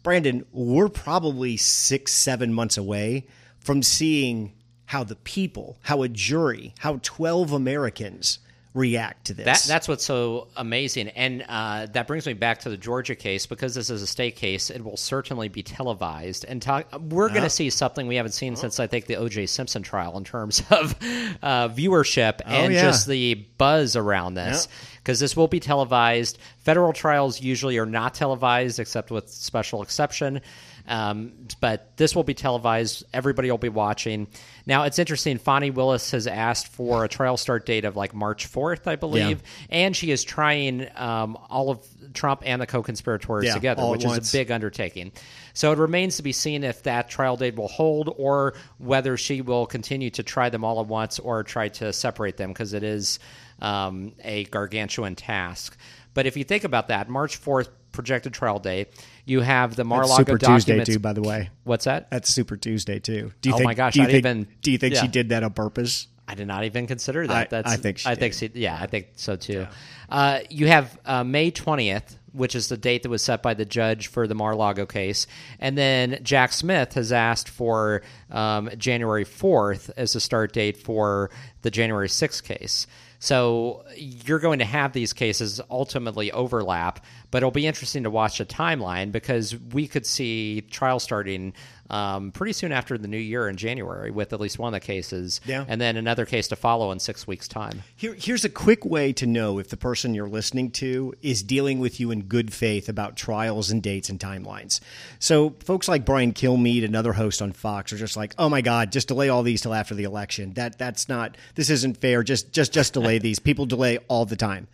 [0.04, 3.26] Brandon, we're probably six, seven months away
[3.60, 4.54] from seeing
[4.86, 8.40] how the people, how a jury, how 12 Americans
[8.74, 9.46] react to this.
[9.46, 11.10] That, that's what's so amazing.
[11.10, 14.36] And uh, that brings me back to the Georgia case because this is a state
[14.36, 14.70] case.
[14.70, 16.46] It will certainly be televised.
[16.48, 19.08] And talk, we're going to uh, see something we haven't seen uh, since, I think,
[19.08, 19.48] the O.J.
[19.48, 20.96] Simpson trial in terms of
[21.42, 22.82] uh, viewership oh, and yeah.
[22.82, 24.68] just the buzz around this.
[24.98, 26.38] Because this will be televised.
[26.60, 30.42] Federal trials usually are not televised except with special exception.
[30.90, 33.04] Um, but this will be televised.
[33.14, 34.28] Everybody will be watching.
[34.66, 35.38] Now, it's interesting.
[35.38, 39.42] Fani Willis has asked for a trial start date of like March 4th, I believe.
[39.42, 39.68] Yeah.
[39.70, 44.04] And she is trying um, all of Trump and the co conspirators yeah, together, which
[44.04, 45.12] is a big undertaking.
[45.54, 49.42] So it remains to be seen if that trial date will hold or whether she
[49.42, 52.82] will continue to try them all at once or try to separate them because it
[52.84, 53.20] is
[53.62, 55.78] um, a gargantuan task.
[56.16, 58.90] But if you think about that, March 4th projected trial date,
[59.30, 60.66] you have the Mar-a-Lago Super documents.
[60.66, 61.50] Tuesday too, by the way.
[61.64, 62.10] What's that?
[62.10, 63.32] That's Super Tuesday too.
[63.42, 63.94] Do you oh think, my gosh!
[63.94, 64.48] Do you I think, even.
[64.62, 65.02] Do you think yeah.
[65.02, 66.08] she did that on purpose?
[66.28, 67.36] I did not even consider that.
[67.36, 68.20] I, That's, I think she I did.
[68.20, 69.62] think she, yeah, I think so too.
[69.62, 69.72] Yeah.
[70.10, 73.66] Uh, you have uh, May twentieth, which is the date that was set by the
[73.66, 75.26] judge for the Mar-a-Lago case,
[75.60, 81.32] and then Jack Smith has asked for um, January fourth as the start date for
[81.64, 82.86] the January sixth case.
[83.20, 88.38] So you're going to have these cases ultimately overlap, but it'll be interesting to watch
[88.38, 91.54] the timeline because we could see trial starting
[91.90, 94.86] um, pretty soon after the new year in January with at least one of the
[94.86, 95.66] cases, yeah.
[95.68, 97.84] and then another case to follow in six weeks' time.
[97.96, 101.80] Here, here's a quick way to know if the person you're listening to is dealing
[101.80, 104.80] with you in good faith about trials and dates and timelines.
[105.18, 108.92] So, folks like Brian Kilmeade, another host on Fox, are just like, "Oh my God,
[108.92, 110.54] just delay all these till after the election.
[110.54, 111.38] That that's not.
[111.56, 112.24] This isn't fair.
[112.24, 113.40] Just just just delay these.
[113.40, 114.68] People delay all the time.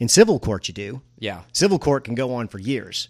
[0.00, 1.02] In civil court, you do.
[1.18, 3.08] Yeah, civil court can go on for years.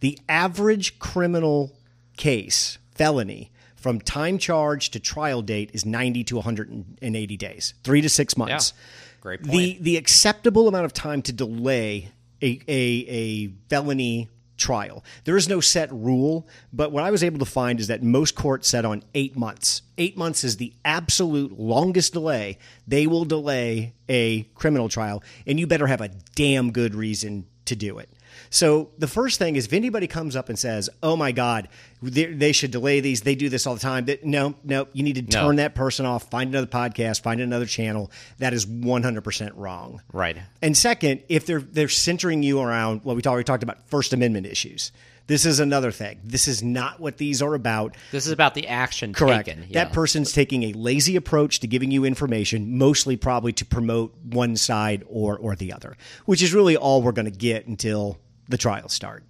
[0.00, 1.72] The average criminal
[2.16, 8.08] case felony from time charge to trial date is 90 to 180 days, three to
[8.08, 8.72] six months.
[8.74, 9.18] Yeah.
[9.20, 9.52] Great point.
[9.52, 15.04] The, the acceptable amount of time to delay a, a, a felony trial.
[15.24, 18.34] There is no set rule, but what I was able to find is that most
[18.34, 19.82] courts set on eight months.
[19.98, 22.58] Eight months is the absolute longest delay.
[22.86, 27.76] They will delay a criminal trial, and you better have a damn good reason to
[27.76, 28.08] do it.
[28.50, 31.68] So the first thing is if anybody comes up and says, "Oh my God,
[32.02, 34.06] they, they should delay these," they do this all the time.
[34.06, 35.62] That no, no, you need to turn no.
[35.62, 36.30] that person off.
[36.30, 37.22] Find another podcast.
[37.22, 38.10] Find another channel.
[38.38, 40.02] That is one hundred percent wrong.
[40.12, 40.36] Right.
[40.60, 44.12] And second, if they're they're centering you around what well, we already talked about First
[44.12, 44.92] Amendment issues.
[45.28, 46.20] This is another thing.
[46.24, 47.96] This is not what these are about.
[48.10, 49.46] This is about the action Correct.
[49.46, 49.64] taken.
[49.68, 49.84] Yeah.
[49.84, 54.56] That person's taking a lazy approach to giving you information, mostly probably to promote one
[54.56, 58.58] side or or the other, which is really all we're going to get until the
[58.58, 59.24] trials start.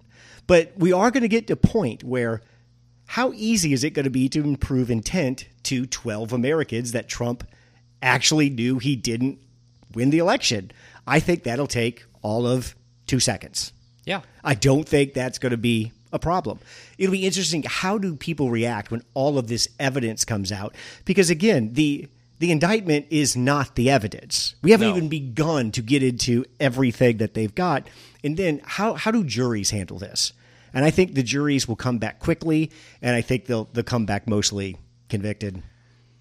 [0.47, 2.41] But we are going to get to a point where
[3.05, 7.47] how easy is it going to be to improve intent to 12 Americans that Trump
[8.01, 9.39] actually knew he didn't
[9.93, 10.71] win the election?
[11.05, 12.75] I think that'll take all of
[13.07, 13.73] two seconds.
[14.05, 14.21] Yeah.
[14.43, 16.59] I don't think that's going to be a problem.
[16.97, 21.29] It'll be interesting how do people react when all of this evidence comes out because
[21.29, 22.07] again, the
[22.39, 24.55] the indictment is not the evidence.
[24.61, 24.97] We haven't no.
[24.97, 27.87] even begun to get into everything that they've got.
[28.23, 30.33] And then how, how do juries handle this?
[30.73, 34.05] And I think the juries will come back quickly, and I think they'll, they'll come
[34.05, 35.61] back mostly convicted.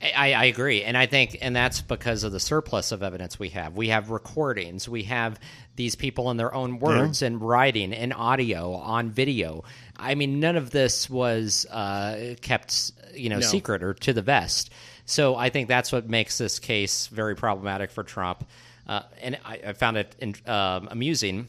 [0.03, 3.51] I, I, agree, and I think, and that's because of the surplus of evidence we
[3.51, 3.77] have.
[3.77, 5.39] We have recordings, we have
[5.77, 7.29] these people in their own words, yeah.
[7.29, 9.63] and writing, and audio, on video.
[9.97, 13.47] I mean, none of this was uh, kept, you know, no.
[13.47, 14.71] secret or to the vest.
[15.07, 18.45] So I think that's what makes this case very problematic for Trump.
[18.89, 21.49] Uh, and I, I, found it in, um, amusing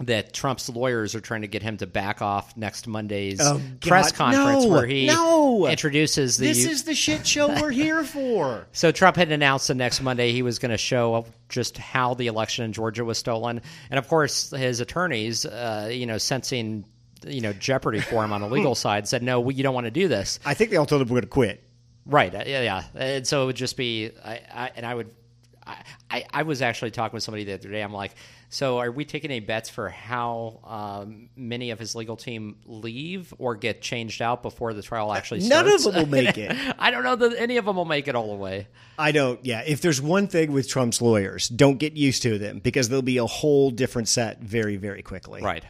[0.00, 4.12] that Trump's lawyers are trying to get him to back off next Monday's oh, press
[4.12, 5.66] conference no, where he no.
[5.66, 6.46] introduces the.
[6.46, 8.66] This is the shit show we're here for.
[8.72, 12.28] so Trump had announced the next Monday he was going to show just how the
[12.28, 13.60] election in Georgia was stolen,
[13.90, 16.84] and of course his attorneys, uh, you know, sensing
[17.26, 19.84] you know jeopardy for him on the legal side, said no, we, you don't want
[19.84, 20.40] to do this.
[20.44, 21.64] I think they all told him we're going to quit.
[22.06, 22.34] Right.
[22.34, 22.62] Uh, yeah.
[22.62, 22.84] Yeah.
[22.94, 25.10] And so it would just be, I, I and I would,
[25.66, 25.76] I,
[26.32, 27.82] I was actually talking with somebody the other day.
[27.82, 28.14] I'm like,
[28.48, 33.32] so are we taking any bets for how um, many of his legal team leave
[33.38, 35.66] or get changed out before the trial actually starts?
[35.66, 36.56] None of them will make it.
[36.78, 38.66] I don't know that any of them will make it all the way.
[38.98, 39.44] I don't.
[39.44, 39.62] Yeah.
[39.64, 43.18] If there's one thing with Trump's lawyers, don't get used to them because there'll be
[43.18, 45.42] a whole different set very, very quickly.
[45.42, 45.64] Right.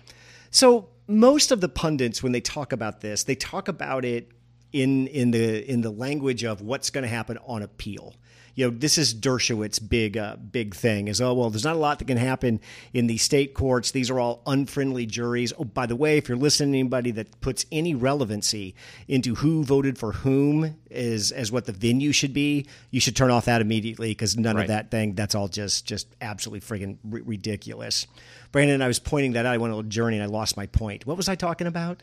[0.51, 4.31] So most of the pundits, when they talk about this, they talk about it
[4.73, 8.15] in in the in the language of what's going to happen on appeal.
[8.55, 11.79] You know, this is Dershowitz's big uh, big thing is oh well, there's not a
[11.79, 12.61] lot that can happen
[12.93, 13.91] in the state courts.
[13.91, 15.53] These are all unfriendly juries.
[15.59, 18.75] Oh, by the way, if you're listening to anybody that puts any relevancy
[19.09, 23.31] into who voted for whom is as what the venue should be, you should turn
[23.31, 24.63] off that immediately because none right.
[24.63, 25.15] of that thing.
[25.15, 28.07] That's all just just absolutely friggin' r- ridiculous.
[28.53, 29.55] Brandon, I was pointing that out.
[29.55, 31.07] I went on a journey and I lost my point.
[31.07, 32.03] What was I talking about?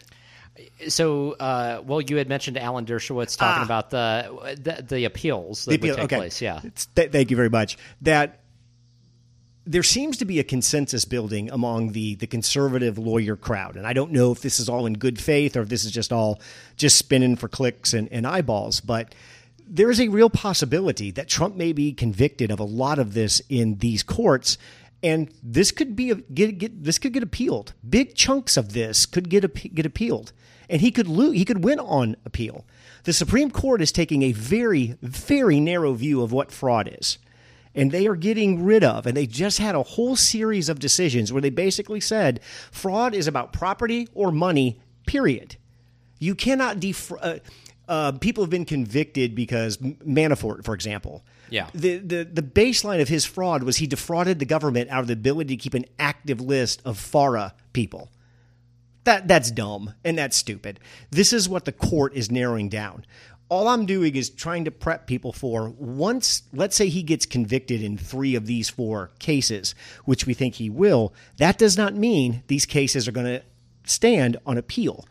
[0.87, 3.65] So, uh, well, you had mentioned Alan Dershowitz talking ah.
[3.65, 6.15] about the, the, the appeals that the appeal, would take okay.
[6.17, 6.41] place.
[6.41, 6.61] Yeah,
[6.95, 7.77] th- thank you very much.
[8.01, 8.39] That
[9.65, 13.93] there seems to be a consensus building among the the conservative lawyer crowd, and I
[13.93, 16.41] don't know if this is all in good faith or if this is just all
[16.77, 19.13] just spinning for clicks and, and eyeballs, but
[19.69, 23.41] there is a real possibility that Trump may be convicted of a lot of this
[23.49, 24.57] in these courts,
[25.03, 27.73] and this could be a, get, get this could get appealed.
[27.87, 30.33] Big chunks of this could get get appealed,
[30.69, 31.35] and he could lose.
[31.35, 32.65] He could win on appeal.
[33.03, 37.17] The Supreme Court is taking a very very narrow view of what fraud is
[37.77, 39.05] and they are getting rid of.
[39.05, 43.27] And they just had a whole series of decisions where they basically said fraud is
[43.27, 45.55] about property or money, period.
[46.19, 47.23] You cannot defraud.
[47.23, 47.39] Uh,
[47.87, 51.23] uh, people have been convicted because Manafort, for example.
[51.49, 51.69] Yeah.
[51.73, 55.13] The, the the baseline of his fraud was he defrauded the government out of the
[55.13, 58.09] ability to keep an active list of FARA people.
[59.03, 60.79] That that's dumb and that's stupid.
[61.09, 63.05] This is what the court is narrowing down
[63.49, 67.81] all I'm doing is trying to prep people for once, let's say he gets convicted
[67.81, 69.73] in three of these four cases,
[70.05, 73.43] which we think he will, that does not mean these cases are going to
[73.85, 75.05] stand on appeal.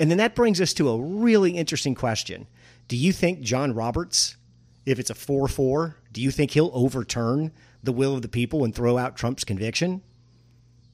[0.00, 2.48] And then that brings us to a really interesting question.
[2.88, 4.35] Do you think John Roberts,
[4.86, 8.64] if it's a 4 4, do you think he'll overturn the will of the people
[8.64, 10.00] and throw out Trump's conviction?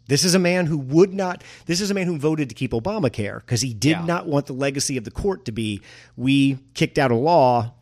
[0.09, 2.73] This is a man who would not, this is a man who voted to keep
[2.73, 4.05] Obamacare because he did yeah.
[4.05, 5.81] not want the legacy of the court to be
[6.17, 7.75] we kicked out a law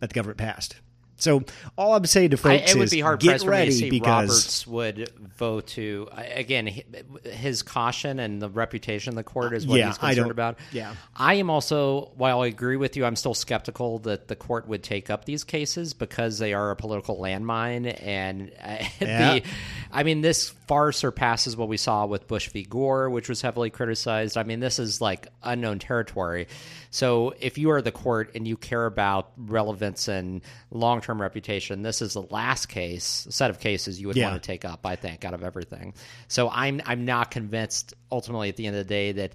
[0.00, 0.76] that the government passed.
[1.18, 1.42] So
[1.76, 4.28] all I'm saying to folks I, it would be hard for me to see because
[4.28, 6.82] Roberts would vote to again
[7.24, 10.58] his caution and the reputation of the court is what yeah, he's concerned about.
[10.72, 14.68] Yeah, I am also while I agree with you, I'm still skeptical that the court
[14.68, 19.34] would take up these cases because they are a political landmine and uh, yeah.
[19.34, 19.42] the,
[19.90, 23.70] I mean this far surpasses what we saw with Bush v Gore, which was heavily
[23.70, 24.36] criticized.
[24.36, 26.48] I mean this is like unknown territory.
[26.90, 31.82] So if you are the court and you care about relevance and long term reputation,
[31.82, 34.28] this is the last case set of cases you would yeah.
[34.28, 34.84] want to take up.
[34.84, 35.94] I think out of everything.
[36.28, 39.32] So I'm I'm not convinced ultimately at the end of the day that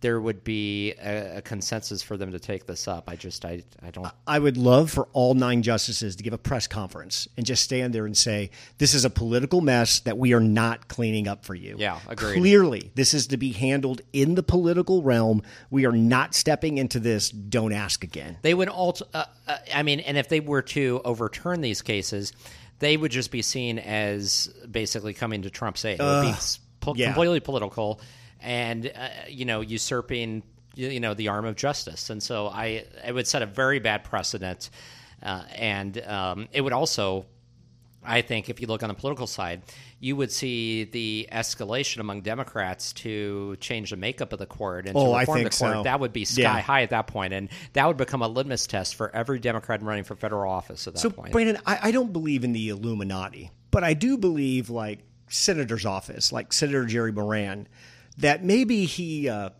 [0.00, 3.08] there would be a, a, consensus for them to take this up.
[3.08, 4.06] I just, I, I don't.
[4.26, 7.94] I would love for all nine justices to give a press conference and just stand
[7.94, 11.54] there and say, "This is a political mess that we are not cleaning up for
[11.54, 12.36] you." Yeah, agreed.
[12.36, 15.42] Clearly, this is to be handled in the political realm.
[15.70, 17.30] We are not stepping into this.
[17.30, 18.36] Don't ask again.
[18.42, 18.96] They would all.
[19.14, 22.32] Uh, uh, I mean, and if they were to overturn these cases,
[22.80, 26.00] they would just be seen as basically coming to Trump's aid.
[26.00, 26.34] It would be
[26.80, 27.06] po- yeah.
[27.06, 28.00] completely political
[28.40, 30.42] and uh, you know usurping
[30.76, 32.10] you know the arm of justice.
[32.10, 34.70] And so I it would set a very bad precedent,
[35.22, 37.26] uh, and um, it would also.
[38.08, 39.62] I think if you look on the political side,
[39.98, 44.96] you would see the escalation among Democrats to change the makeup of the court and
[44.96, 45.72] oh, to reform the court.
[45.72, 45.82] So.
[45.82, 46.60] That would be sky yeah.
[46.60, 50.04] high at that point, and that would become a litmus test for every Democrat running
[50.04, 51.32] for federal office at that so, point.
[51.32, 56.30] Brandon, I, I don't believe in the Illuminati, but I do believe like senator's office,
[56.30, 57.66] like Senator Jerry Moran
[58.18, 59.50] that maybe he uh,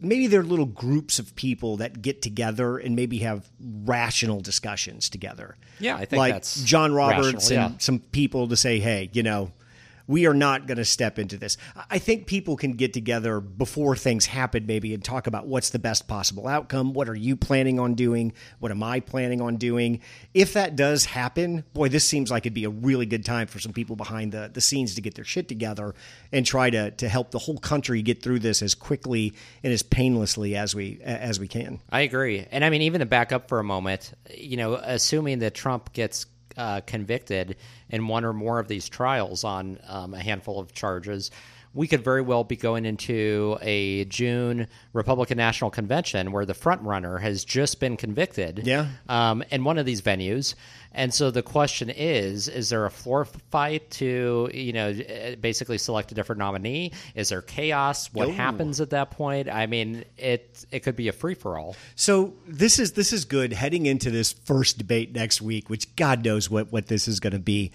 [0.00, 5.08] maybe there are little groups of people that get together and maybe have rational discussions
[5.08, 5.56] together.
[5.80, 7.78] Yeah, I think like that's John Roberts rational, and yeah.
[7.78, 9.52] some people to say, hey, you know,
[10.06, 11.56] we are not going to step into this.
[11.90, 15.78] I think people can get together before things happen, maybe, and talk about what's the
[15.78, 16.92] best possible outcome.
[16.92, 18.32] What are you planning on doing?
[18.58, 20.00] What am I planning on doing?
[20.32, 23.58] If that does happen, boy, this seems like it'd be a really good time for
[23.58, 25.94] some people behind the, the scenes to get their shit together
[26.32, 29.82] and try to, to help the whole country get through this as quickly and as
[29.82, 31.80] painlessly as we as we can.
[31.90, 35.40] I agree, and I mean, even to back up for a moment, you know, assuming
[35.40, 37.56] that Trump gets uh, convicted
[37.90, 41.30] in one or more of these trials on um, a handful of charges,
[41.74, 46.82] we could very well be going into a June Republican National Convention where the front
[46.82, 48.86] runner has just been convicted yeah.
[49.08, 50.54] um, in one of these venues.
[50.94, 55.78] And so the question is: Is there a floor fight to you know eh, basically
[55.78, 56.92] select a different nominee?
[57.14, 58.12] Is there chaos?
[58.12, 58.32] What Ooh.
[58.32, 59.48] happens at that point?
[59.48, 61.76] I mean, it it could be a free for all.
[61.96, 66.24] So this is this is good heading into this first debate next week, which God
[66.24, 67.72] knows what what this is going to be.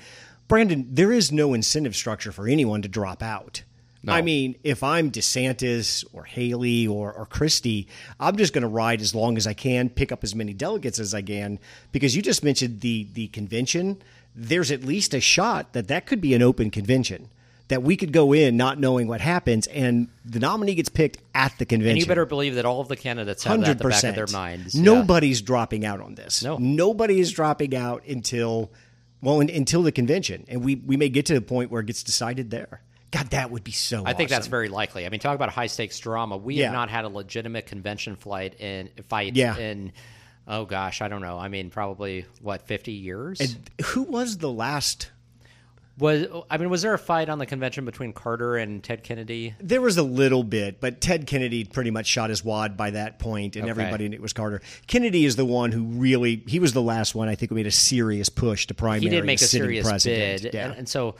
[0.47, 3.61] Brandon, there is no incentive structure for anyone to drop out.
[4.01, 4.13] No.
[4.13, 7.87] I mean, if I'm DeSantis or Haley or, or Christie,
[8.19, 10.99] I'm just going to ride as long as I can, pick up as many delegates
[10.99, 11.59] as I can,
[11.91, 14.01] because you just mentioned the the convention.
[14.35, 17.29] There's at least a shot that that could be an open convention.
[17.67, 21.55] That we could go in not knowing what happens, and the nominee gets picked at
[21.59, 21.91] the convention.
[21.91, 23.61] And you better believe that all of the candidates have 100%.
[23.61, 24.73] that at the back of their minds.
[24.73, 25.45] Nobody's yeah.
[25.45, 26.41] dropping out on this.
[26.41, 28.71] No, nobody is dropping out until
[29.21, 31.87] well, in, until the convention, and we we may get to the point where it
[31.87, 32.81] gets decided there.
[33.11, 34.03] God, that would be so.
[34.05, 35.05] I think that's very likely.
[35.05, 36.37] I mean, talk about high stakes drama.
[36.37, 36.65] We yeah.
[36.65, 39.57] have not had a legitimate convention flight in fight yeah.
[39.57, 39.93] in.
[40.47, 41.37] Oh gosh, I don't know.
[41.37, 43.39] I mean, probably what fifty years.
[43.39, 45.11] And who was the last?
[45.97, 49.53] Was I mean, was there a fight on the convention between Carter and Ted Kennedy?
[49.59, 53.19] There was a little bit, but Ted Kennedy pretty much shot his wad by that
[53.19, 53.71] point, and okay.
[53.71, 54.61] everybody knew it was Carter.
[54.87, 57.67] Kennedy is the one who really he was the last one I think who made
[57.67, 59.01] a serious push to primary.
[59.01, 60.43] He did make a serious president.
[60.43, 60.67] bid, yeah.
[60.67, 61.15] and, and so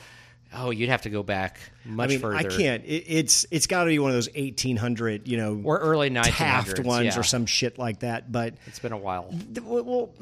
[0.51, 2.35] Oh, you'd have to go back much I mean, further.
[2.37, 2.83] I can't.
[2.83, 6.09] It, it's it's got to be one of those eighteen hundred, you know, or early
[6.09, 7.19] Taft ones yeah.
[7.19, 8.31] or some shit like that.
[8.31, 9.33] But it's been a while.
[9.61, 10.13] Well,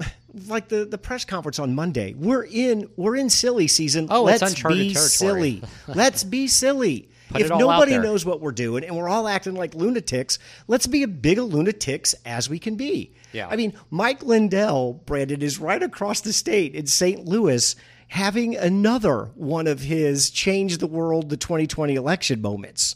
[0.47, 4.07] like the the press conference on Monday, we're in we're in silly season.
[4.09, 5.09] Oh, Let's it's uncharted be territory.
[5.09, 5.63] silly.
[5.88, 7.09] Let's be silly.
[7.30, 11.03] Put if nobody knows what we're doing and we're all acting like lunatics, let's be
[11.03, 13.13] as big a lunatics as we can be.
[13.34, 13.49] Yeah.
[13.49, 17.25] I mean, Mike Lindell, Brandon, is right across the state in St.
[17.25, 17.75] Louis
[18.08, 22.95] having another one of his change the world the 2020 election moments.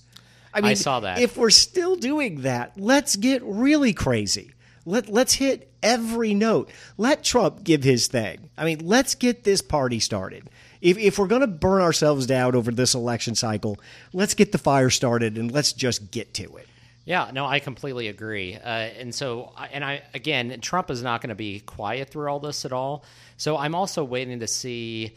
[0.54, 1.20] I mean, I saw that.
[1.20, 4.52] If we're still doing that, let's get really crazy.
[4.86, 6.70] Let let's hit every note.
[6.98, 8.50] Let Trump give his thing.
[8.58, 10.50] I mean, let's get this party started.
[10.82, 13.80] If if we're going to burn ourselves down over this election cycle,
[14.14, 16.68] let's get the fire started and let's just get to it.
[17.04, 18.56] Yeah, no, I completely agree.
[18.56, 22.40] Uh, and so, and I again, Trump is not going to be quiet through all
[22.40, 23.04] this at all.
[23.38, 25.16] So I'm also waiting to see,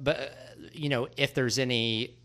[0.00, 0.32] but
[0.72, 2.16] you know, if there's any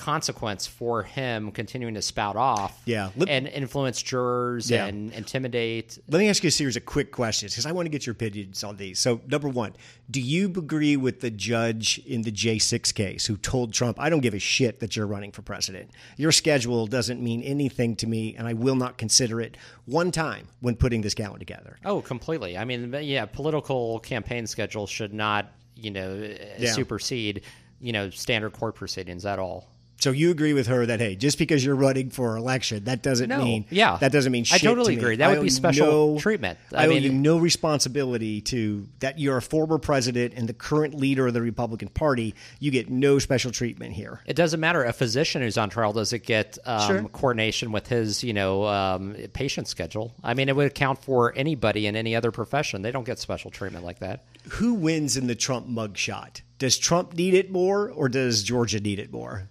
[0.00, 3.10] consequence for him continuing to spout off yeah.
[3.16, 4.86] Let, and influence jurors yeah.
[4.86, 5.98] and intimidate.
[6.08, 8.12] Let me ask you a series of quick questions because I want to get your
[8.12, 8.98] opinions on these.
[8.98, 9.74] So, number one,
[10.10, 14.20] do you agree with the judge in the J6 case who told Trump, I don't
[14.20, 15.90] give a shit that you're running for president?
[16.16, 20.48] Your schedule doesn't mean anything to me, and I will not consider it one time
[20.60, 21.76] when putting this gallon together?
[21.84, 22.56] Oh, completely.
[22.56, 26.72] I mean, yeah, political campaign schedules should not, you know, yeah.
[26.72, 27.42] supersede,
[27.82, 29.68] you know, standard court proceedings at all.
[30.00, 33.28] So you agree with her that hey, just because you're running for election, that doesn't
[33.28, 33.38] no.
[33.38, 35.16] mean yeah, that doesn't mean I totally to agree.
[35.16, 36.58] That I would be special no, treatment.
[36.74, 39.18] I, I mean, owe you no responsibility to that.
[39.18, 42.34] You're a former president and the current leader of the Republican Party.
[42.60, 44.20] You get no special treatment here.
[44.26, 44.84] It doesn't matter.
[44.84, 47.08] A physician who's on trial doesn't get um, sure.
[47.10, 50.14] coordination with his you know um, patient schedule.
[50.24, 52.80] I mean, it would account for anybody in any other profession.
[52.80, 54.24] They don't get special treatment like that.
[54.52, 56.40] Who wins in the Trump mugshot?
[56.58, 59.48] Does Trump need it more, or does Georgia need it more?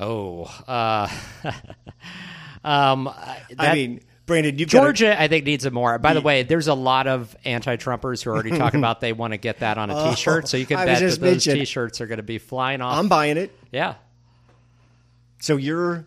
[0.00, 1.08] Oh, uh,
[2.64, 5.98] um, that, I mean, Brandon, Georgia, gotta, I think needs it more.
[5.98, 9.32] By the way, there's a lot of anti-Trumpers who are already talking about they want
[9.32, 10.48] to get that on a oh, T-shirt.
[10.48, 12.98] So you can bet that those T-shirts are going to be flying off.
[12.98, 13.56] I'm buying it.
[13.70, 13.94] Yeah.
[15.40, 16.06] So you're,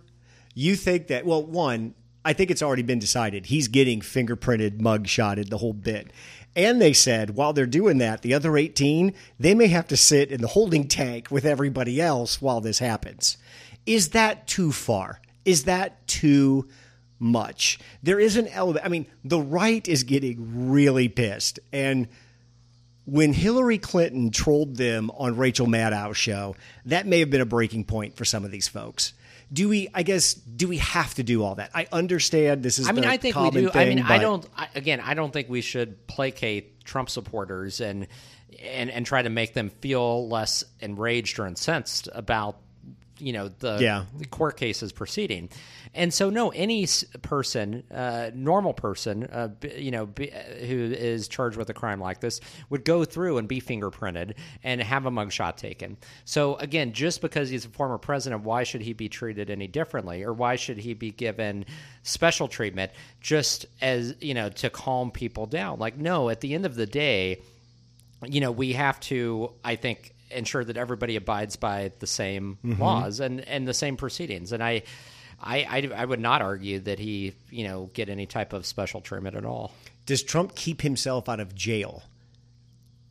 [0.55, 1.25] you think that?
[1.25, 1.93] Well, one,
[2.25, 3.45] I think it's already been decided.
[3.45, 6.11] He's getting fingerprinted, mug shotted, the whole bit.
[6.55, 10.31] And they said while they're doing that, the other 18, they may have to sit
[10.31, 13.38] in the holding tank with everybody else while this happens.
[13.88, 15.19] Is that too far?
[15.45, 16.67] Is that too
[17.19, 17.79] much?
[18.03, 18.85] There is an element.
[18.85, 21.59] I mean, the right is getting really pissed.
[21.71, 22.07] And
[23.05, 27.85] when Hillary Clinton trolled them on Rachel Maddow's show, that may have been a breaking
[27.85, 29.13] point for some of these folks.
[29.51, 29.88] Do we?
[29.93, 30.33] I guess.
[30.33, 31.71] Do we have to do all that?
[31.73, 32.89] I understand this is.
[32.89, 33.69] I mean, I think we do.
[33.69, 33.99] Thing, I mean.
[34.03, 34.45] I don't.
[34.57, 38.07] I, again, I don't think we should placate Trump supporters and
[38.61, 42.57] and and try to make them feel less enraged or incensed about
[43.20, 44.05] you know the, yeah.
[44.18, 45.49] the court case is proceeding.
[45.93, 46.88] And so no any
[47.22, 52.39] person uh, normal person uh, you know who is charged with a crime like this
[52.70, 55.97] would go through and be fingerprinted and have a mugshot taken.
[56.26, 60.24] So again just because he's a former president why should he be treated any differently?
[60.24, 61.65] Or why should he be given
[62.03, 62.91] special treatment
[63.22, 65.80] just as you know to calm people down?
[65.80, 67.41] Like no at the end of the day
[68.26, 72.82] you know we have to i think ensure that everybody abides by the same mm-hmm.
[72.82, 74.51] laws and, and the same proceedings.
[74.51, 74.84] And I,
[75.41, 79.01] I, I, I, would not argue that he, you know, get any type of special
[79.01, 79.71] treatment at all.
[80.05, 82.03] Does Trump keep himself out of jail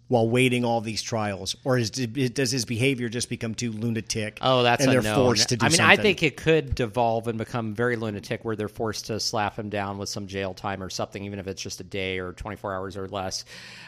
[0.08, 4.38] while waiting all these trials, or is, does his behavior just become too lunatic?
[4.40, 5.66] Oh, that's and they're forced to do.
[5.66, 5.98] I mean, something?
[5.98, 9.68] I think it could devolve and become very lunatic, where they're forced to slap him
[9.68, 12.56] down with some jail time or something, even if it's just a day or twenty
[12.56, 13.44] four hours or less,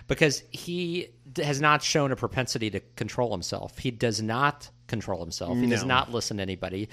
[0.09, 3.79] because he has not shown a propensity to control himself.
[3.79, 5.57] He does not control himself.
[5.57, 5.77] He no.
[5.77, 6.89] does not listen to anybody.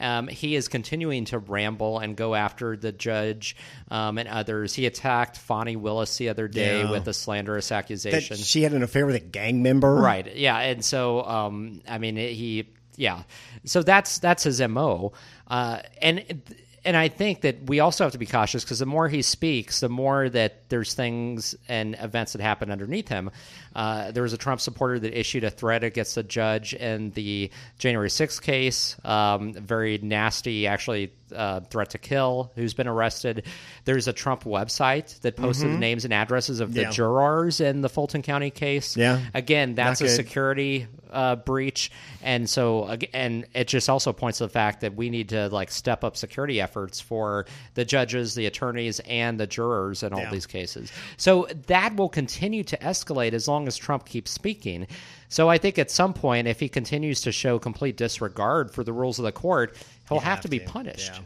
[0.00, 3.56] Um, he is continuing to ramble and go after the judge
[3.90, 4.74] um, and others.
[4.74, 6.90] He attacked Fani Willis the other day yeah.
[6.90, 8.36] with a slanderous accusation.
[8.36, 10.34] That she had an affair with a gang member, right?
[10.36, 13.22] Yeah, and so um, I mean, he, yeah,
[13.64, 15.12] so that's that's his mo,
[15.46, 16.42] uh, and
[16.88, 19.80] and I think that we also have to be cautious because the more he speaks,
[19.80, 23.30] the more that there's things and events that happen underneath him.
[23.76, 27.50] Uh, there was a Trump supporter that issued a threat against a judge in the
[27.78, 33.46] January 6th case, um, very nasty, actually, uh, threat to kill, who's been arrested.
[33.84, 35.80] There's a Trump website that posted mm-hmm.
[35.80, 36.90] names and addresses of the yeah.
[36.90, 38.96] jurors in the Fulton County case.
[38.96, 39.20] Yeah.
[39.34, 40.16] Again, that's Not a good.
[40.16, 41.90] security uh, breach,
[42.22, 45.70] and so and it just also points to the fact that we need to like
[45.70, 50.30] step up security efforts for the judges, the attorneys, and the jurors in all yeah.
[50.30, 50.92] these cases.
[51.16, 54.86] So that will continue to escalate as long as Trump keeps speaking.
[55.28, 58.92] So I think at some point, if he continues to show complete disregard for the
[58.92, 59.76] rules of the court,
[60.08, 61.12] he'll have, have, to be punished.
[61.14, 61.22] Yeah.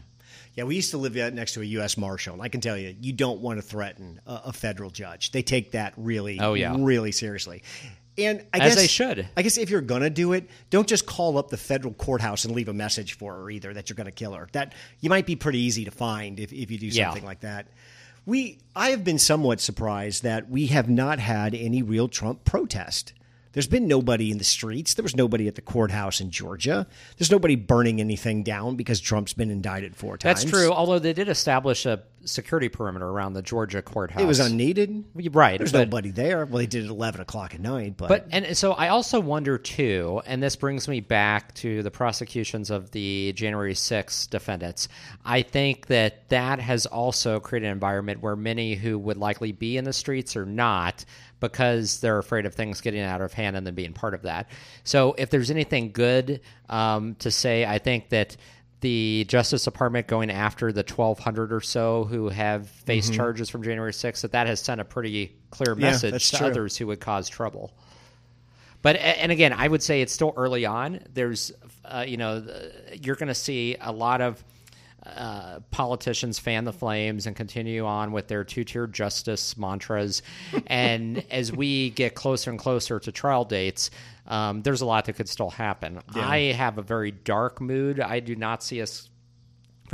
[0.55, 1.97] Yeah, we used to live next to a U.S.
[1.97, 5.31] Marshal, and I can tell you, you don't want to threaten a, a federal judge.
[5.31, 6.75] They take that really, oh, yeah.
[6.77, 7.63] really seriously.
[8.17, 9.27] And I As guess they should.
[9.35, 12.53] I guess if you're gonna do it, don't just call up the federal courthouse and
[12.53, 14.47] leave a message for her either that you're gonna kill her.
[14.51, 17.27] That you might be pretty easy to find if, if you do something yeah.
[17.27, 17.67] like that.
[18.25, 23.13] We I have been somewhat surprised that we have not had any real Trump protest.
[23.53, 24.95] There's been nobody in the streets.
[24.95, 26.87] There was nobody at the courthouse in Georgia.
[27.17, 30.43] There's nobody burning anything down because Trump's been indicted four times.
[30.43, 30.71] That's true.
[30.71, 34.21] Although they did establish a security perimeter around the Georgia courthouse.
[34.21, 35.03] It was unneeded.
[35.13, 35.57] Right.
[35.57, 36.45] There's but, nobody there.
[36.45, 37.97] Well, they did it at 11 o'clock at night.
[37.97, 38.07] But.
[38.07, 42.69] but and so I also wonder too, and this brings me back to the prosecutions
[42.69, 44.87] of the January 6 defendants.
[45.25, 49.77] I think that that has also created an environment where many who would likely be
[49.77, 51.05] in the streets or not
[51.43, 54.49] because they're afraid of things getting out of hand and then being part of that.
[54.85, 56.39] So, if there's anything good
[56.69, 58.37] um, to say, I think that
[58.79, 63.17] the Justice Department going after the 1,200 or so who have faced mm-hmm.
[63.17, 66.47] charges from January 6th, that that has sent a pretty clear message yeah, to true.
[66.47, 67.73] others who would cause trouble.
[68.81, 71.01] But and again, I would say it's still early on.
[71.13, 71.51] There's,
[71.83, 72.41] uh, you know,
[73.01, 74.41] you're going to see a lot of
[75.05, 80.21] uh, politicians fan the flames and continue on with their two tier justice mantras.
[80.67, 83.89] and as we get closer and closer to trial dates,
[84.27, 85.99] um, there's a lot that could still happen.
[86.15, 86.27] Yeah.
[86.27, 87.99] I have a very dark mood.
[87.99, 89.09] I do not see us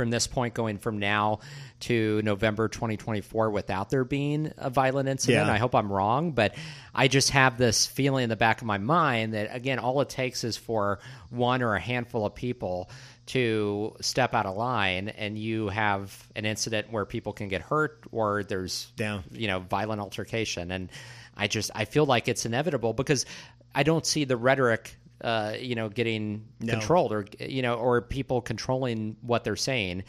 [0.00, 1.40] from this point going from now
[1.80, 5.48] to November 2024 without there being a violent incident.
[5.48, 5.52] Yeah.
[5.52, 6.54] I hope I'm wrong, but
[6.94, 10.08] I just have this feeling in the back of my mind that, again, all it
[10.08, 12.90] takes is for one or a handful of people
[13.30, 18.02] to step out of line and you have an incident where people can get hurt
[18.10, 19.22] or there's Down.
[19.30, 20.90] you know violent altercation and
[21.36, 23.26] i just i feel like it's inevitable because
[23.72, 26.72] i don't see the rhetoric uh, you know getting no.
[26.72, 30.02] controlled or you know or people controlling what they're saying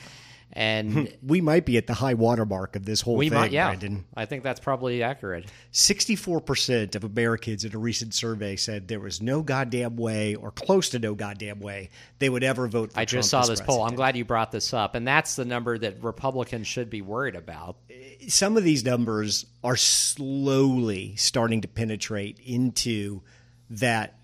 [0.53, 1.05] and hmm.
[1.23, 3.67] we might be at the high watermark of this whole we thing, might, yeah.
[3.67, 4.05] Brandon.
[4.15, 5.45] I think that's probably accurate.
[5.71, 10.89] 64% of Americans in a recent survey said there was no goddamn way or close
[10.89, 11.89] to no goddamn way
[12.19, 13.83] they would ever vote for I just Trump saw this poll.
[13.83, 14.95] I'm glad you brought this up.
[14.95, 17.77] And that's the number that Republicans should be worried about.
[18.27, 23.21] Some of these numbers are slowly starting to penetrate into
[23.71, 24.19] that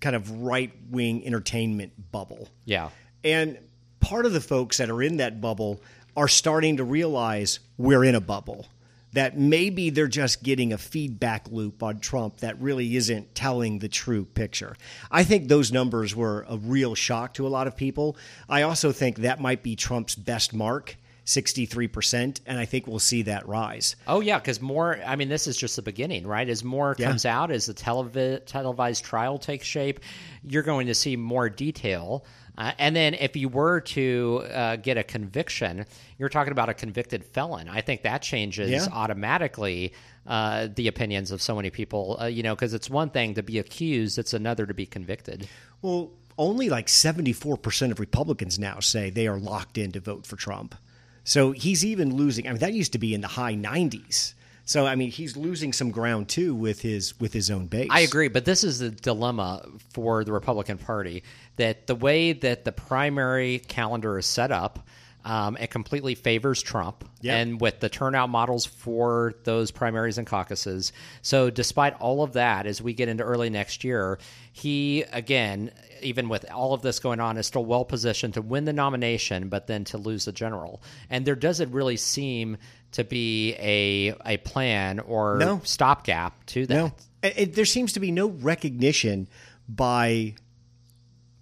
[0.00, 2.48] kind of right wing entertainment bubble.
[2.64, 2.90] Yeah.
[3.24, 3.58] And
[4.00, 5.80] part of the folks that are in that bubble
[6.16, 8.66] are starting to realize we're in a bubble.
[9.14, 13.88] That maybe they're just getting a feedback loop on Trump that really isn't telling the
[13.88, 14.76] true picture.
[15.10, 18.16] I think those numbers were a real shock to a lot of people.
[18.50, 20.96] I also think that might be Trump's best mark.
[21.24, 23.96] 63%, and I think we'll see that rise.
[24.06, 26.48] Oh, yeah, because more, I mean, this is just the beginning, right?
[26.48, 27.06] As more yeah.
[27.06, 30.00] comes out, as the televi- televised trial takes shape,
[30.42, 32.24] you're going to see more detail
[32.58, 35.86] uh, and then if you were to uh, get a conviction,
[36.18, 37.68] you're talking about a convicted felon.
[37.68, 38.88] I think that changes yeah.
[38.92, 39.92] automatically
[40.26, 43.44] uh, the opinions of so many people, uh, you know, because it's one thing to
[43.44, 45.48] be accused, it's another to be convicted.
[45.82, 50.34] Well, only like 74% of Republicans now say they are locked in to vote for
[50.34, 50.74] Trump.
[51.22, 52.48] So he's even losing.
[52.48, 54.34] I mean, that used to be in the high 90s.
[54.68, 57.88] So I mean, he's losing some ground too with his with his own base.
[57.90, 61.24] I agree, but this is the dilemma for the Republican Party
[61.56, 64.86] that the way that the primary calendar is set up.
[65.24, 67.34] Um, it completely favors Trump, yep.
[67.34, 70.92] and with the turnout models for those primaries and caucuses.
[71.22, 74.18] So, despite all of that, as we get into early next year,
[74.52, 75.70] he again,
[76.02, 79.48] even with all of this going on, is still well positioned to win the nomination,
[79.48, 80.82] but then to lose the general.
[81.10, 82.58] And there doesn't really seem
[82.92, 85.60] to be a a plan or no.
[85.64, 86.74] stopgap to that.
[86.74, 89.28] No, it, there seems to be no recognition
[89.68, 90.34] by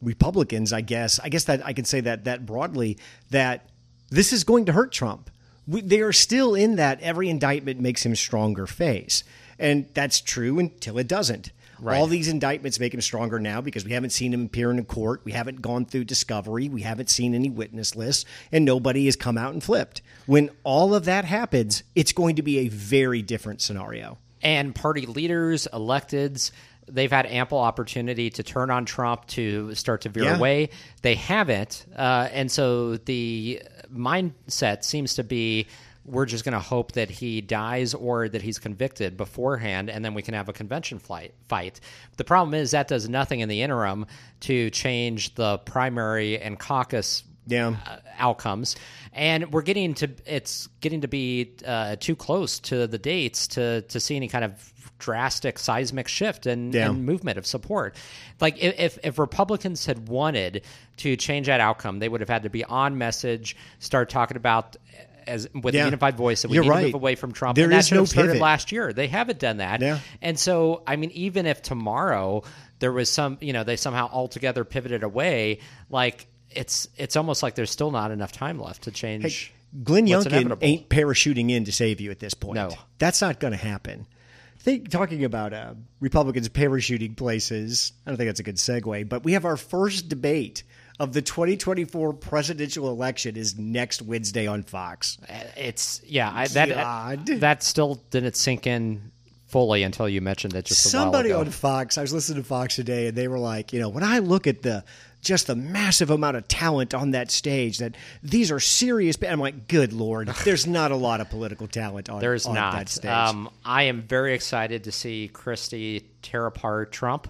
[0.02, 0.72] Republicans.
[0.72, 2.98] I guess I guess that I can say that that broadly
[3.30, 3.68] that
[4.10, 5.30] this is going to hurt Trump.
[5.66, 9.24] We, they are still in that every indictment makes him stronger phase,
[9.58, 11.50] and that's true until it doesn't.
[11.80, 11.98] Right.
[11.98, 14.84] All these indictments make him stronger now because we haven't seen him appear in a
[14.84, 15.22] court.
[15.24, 16.68] We haven't gone through discovery.
[16.68, 20.02] We haven't seen any witness lists, and nobody has come out and flipped.
[20.26, 24.18] When all of that happens, it's going to be a very different scenario.
[24.42, 26.50] And party leaders, electeds,
[26.88, 30.36] they've had ample opportunity to turn on Trump to start to veer yeah.
[30.36, 30.70] away.
[31.02, 33.62] They haven't, uh, and so the
[33.92, 35.66] mindset seems to be
[36.06, 40.14] we're just going to hope that he dies or that he's convicted beforehand, and then
[40.14, 41.80] we can have a convention flight, fight.
[42.16, 44.06] The problem is that does nothing in the interim
[44.40, 47.76] to change the primary and caucus yeah.
[47.86, 48.76] uh, outcomes.
[49.12, 53.82] And we're getting to it's getting to be uh, too close to the dates to
[53.82, 56.88] to see any kind of drastic seismic shift and, yeah.
[56.88, 57.94] and movement of support.
[58.40, 60.62] Like if if Republicans had wanted
[60.98, 64.76] to change that outcome, they would have had to be on message, start talking about
[65.26, 65.82] as with yeah.
[65.82, 66.80] a unified voice that we You're need right.
[66.80, 67.56] to move away from Trump.
[67.56, 68.42] There and that is should no have started pivot.
[68.42, 68.92] last year.
[68.92, 69.80] They haven't done that.
[69.80, 69.98] Yeah.
[70.22, 72.42] And so, I mean, even if tomorrow
[72.78, 75.60] there was some, you know, they somehow altogether pivoted away,
[75.90, 79.22] like it's it's almost like there's still not enough time left to change.
[79.46, 80.58] Hey, Glenn Youngkin inevitable.
[80.66, 82.54] ain't parachuting in to save you at this point.
[82.54, 82.70] No.
[82.98, 84.06] that's not going to happen.
[84.58, 87.92] Think talking about uh, Republicans parachuting places.
[88.04, 90.64] I don't think that's a good segue, but we have our first debate
[90.98, 95.18] of the 2024 presidential election is next Wednesday on Fox.
[95.56, 99.12] It's yeah, I, that that still didn't sink in
[99.46, 103.08] fully until you mentioned it just Somebody on Fox, I was listening to Fox today,
[103.08, 104.84] and they were like, you know, when I look at the
[105.22, 109.16] just the massive amount of talent on that stage, that these are serious.
[109.26, 112.20] I'm like, good lord, there's not a lot of political talent on.
[112.20, 112.74] There's on not.
[112.74, 113.10] that stage.
[113.10, 117.28] Um, I am very excited to see Christie tear apart Trump.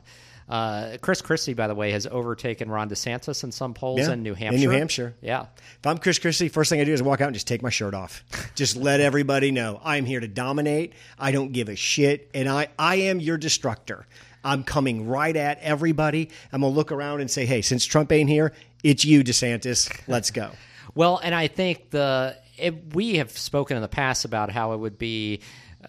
[0.48, 4.22] Uh, Chris Christie, by the way, has overtaken Ron DeSantis in some polls Yeah, in
[4.22, 4.54] New Hampshire.
[4.56, 4.60] in.
[4.60, 5.14] New Hampshire.
[5.20, 5.46] Yeah.
[5.78, 7.70] If I'm Chris Christie, first thing I do is walk out and just take my
[7.70, 8.22] shirt off.
[8.54, 10.92] just let everybody know I'm here to dominate.
[11.18, 14.06] I don't give a shit, and I I am your destructor.
[14.44, 16.30] I'm coming right at everybody.
[16.52, 18.52] I'm gonna look around and say, hey, since Trump ain't here,
[18.84, 19.90] it's you, DeSantis.
[20.06, 20.50] Let's go.
[20.94, 24.78] Well, and I think the it, we have spoken in the past about how it
[24.78, 25.40] would be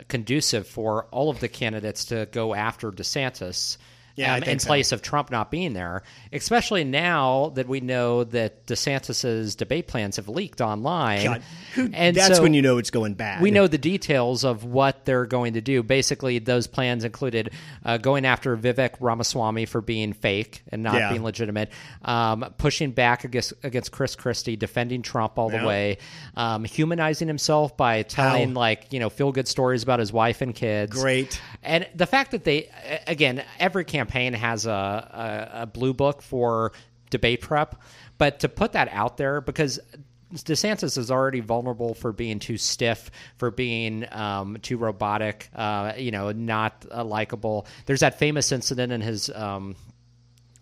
[0.09, 3.77] conducive for all of the candidates to go after DeSantis.
[4.17, 4.67] Yeah, um, in so.
[4.67, 6.01] place of Trump not being there,
[6.33, 11.41] especially now that we know that DeSantis's debate plans have leaked online, God,
[11.75, 13.41] who- and that's so when you know it's going bad.
[13.43, 15.83] we know the details of what they're going to do.
[15.83, 17.51] Basically, those plans included
[17.85, 21.09] uh, going after Vivek Ramaswamy for being fake and not Yeah.
[21.11, 21.69] being legitimate,
[22.03, 25.61] um, pushing back against against Chris Christie, defending Trump all Yeah.
[25.61, 25.97] the way,
[26.35, 28.59] um, humanizing himself by telling How?
[28.59, 30.99] like you know feel good stories about his wife and kids.
[30.99, 31.39] Great.
[31.61, 32.69] And the fact that they
[33.05, 36.71] again every campaign has a, a, a blue book for
[37.09, 37.81] debate prep,
[38.17, 39.79] but to put that out there because
[40.33, 46.11] DeSantis is already vulnerable for being too stiff, for being um, too robotic, uh, you
[46.11, 47.65] know, not uh, likable.
[47.85, 49.29] There's that famous incident in his.
[49.29, 49.75] Um,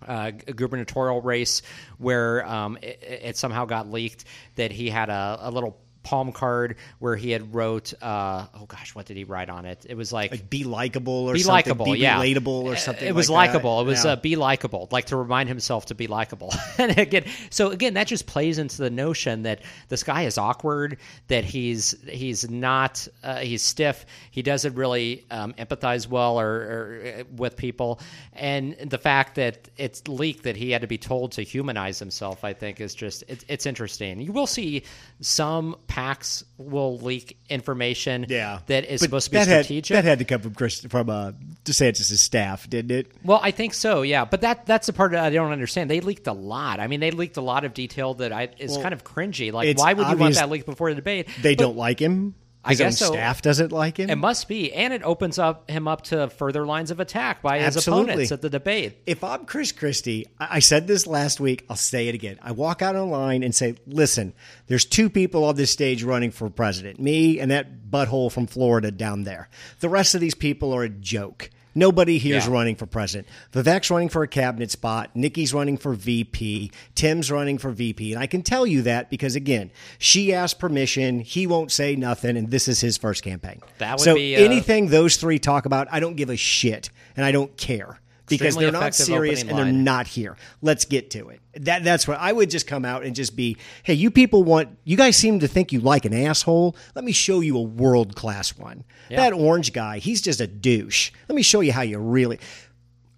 [0.06, 1.64] uh, gubernatorial race
[1.98, 4.24] where um, it, it somehow got leaked
[4.54, 8.96] that he had a, a little palm card where he had wrote uh, oh gosh
[8.96, 11.54] what did he write on it it was like, like be likable or be something,
[11.56, 12.20] likable, be yeah.
[12.22, 13.08] relatable or something.
[13.08, 13.58] It was like that.
[13.58, 13.82] likable.
[13.82, 14.12] It was Yeah.
[14.12, 16.54] uh, be likable, like to remind himself to be likable.
[16.78, 20.98] and again, so again, that just plays into the notion that this guy is awkward,
[21.28, 27.02] that he's he's not uh, he's stiff, he doesn't really um, empathize well or, or
[27.20, 28.00] uh, with people,
[28.34, 32.44] and the fact that it's leaked that he had to be told to humanize himself,
[32.44, 34.22] I think, is just it's, it's interesting.
[34.22, 34.84] You will see
[35.22, 39.96] some PACs will leak information yeah that is But supposed to be that strategic.
[39.96, 41.32] Had, that had to come from Chris from uh,
[41.64, 43.12] DeSantis' staff, didn't it?
[43.24, 44.26] Well, I think so, yeah.
[44.26, 45.90] But that that's the part that I don't understand.
[45.90, 46.80] They leaked a lot.
[46.80, 49.52] I mean, they leaked a lot of detail that I is Well, kind of cringy.
[49.52, 51.28] Like, why would you want that leaked before the debate?
[51.42, 52.36] They But don't like him.
[52.66, 53.12] I His guess so.
[53.12, 54.10] staff doesn't like him.
[54.10, 57.60] It must be, and it opens up him up to further lines of attack by
[57.60, 58.06] his Absolutely.
[58.14, 58.98] opponents at the debate.
[59.06, 62.40] if I'm Chris Christie, I I said this last week, I'll say it again.
[62.42, 64.34] I walk out online and say, listen,
[64.68, 68.90] there's two people on this stage running for president me and that butthole from Florida
[68.90, 69.48] down there.
[69.82, 71.52] The rest of these people are a joke.
[71.76, 72.54] Nobody here's Yeah.
[72.54, 73.28] running for president.
[73.54, 75.12] Vivek's running for a cabinet spot.
[75.14, 76.72] Nikki's running for VP.
[76.96, 78.14] Tim's running for VP.
[78.14, 81.20] And I can tell you that because, again, she asked permission.
[81.20, 82.38] He won't say nothing.
[82.38, 83.60] And this is his first campaign.
[83.80, 86.90] That would so be, uh, anything those three talk about, I don't give a shit.
[87.18, 89.84] And I don't care because they're not serious and they're line.
[89.84, 90.38] not here.
[90.62, 91.42] Let's get to it.
[91.56, 94.78] That that's what I would just come out and just be, hey, you people want
[94.84, 96.76] you guys seem to think you like an asshole.
[96.96, 98.84] Let me show you a world class one.
[99.10, 101.12] That orange guy, he's just a douche.
[101.30, 102.40] Let me show you how you really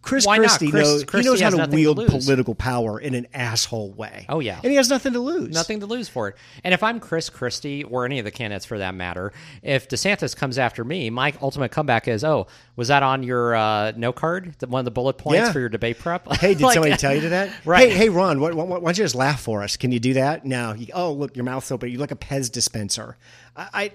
[0.07, 0.37] Chris Why?
[0.37, 3.27] Christie Chris- knows Christie he knows how to nothing to wield political power in an
[3.33, 4.25] asshole way.
[4.29, 4.59] Oh, yeah.
[4.63, 5.53] and he has nothing to lose.
[5.53, 6.35] Nothing to lose for it.
[6.63, 10.33] And if I'm Chris Christie or any of the candidates for that matter, if DeSantis
[10.35, 12.47] comes after me, my ultimate comeback is, "Oh,
[12.77, 14.55] was that on your uh, no card?
[14.59, 15.51] The- One of the bullet points Yeah.
[15.51, 17.51] for your debate prep?" Hey, did Like- somebody tell you to that?
[17.65, 17.89] Right.
[17.89, 19.75] Hey, hey, Ron, why, why, why don't you just laugh for us?
[19.75, 20.45] Can you do that?
[20.45, 20.73] No.
[20.73, 21.91] You, oh, look, your mouth's open.
[21.91, 23.17] You look a Pez dispenser.
[23.57, 23.91] I, I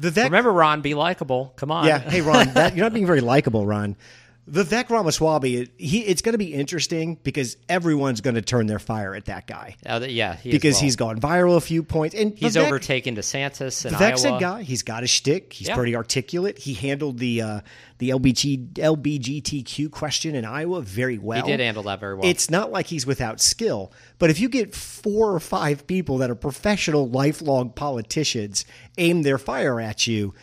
[0.00, 0.24] Vivek.
[0.24, 1.52] Remember, Ron, be likable.
[1.56, 1.86] Come on.
[1.86, 1.98] Yeah.
[1.98, 3.96] Hey, Ron, that, you're not being very likable, Ron.
[4.50, 9.14] Vivek Ramaswamy, he it's going to be interesting because everyone's going to turn their fire
[9.14, 9.74] at that guy.
[9.84, 10.82] Uh, yeah, he because well.
[10.82, 13.84] he's gone viral a few points, and he's Vivek, overtaken DeSantis.
[13.84, 14.36] In Vivek's Iowa.
[14.36, 14.62] a guy.
[14.62, 15.52] He's got a shtick.
[15.52, 15.74] He's yeah.
[15.74, 16.58] pretty articulate.
[16.58, 17.60] He handled the uh,
[17.98, 21.44] the LBG, LBGTQ question in Iowa very well.
[21.44, 22.24] He did handle that very well.
[22.24, 26.30] It's not like he's without skill, but if you get four or five people that
[26.30, 28.64] are professional, lifelong politicians
[28.96, 30.34] aim their fire at you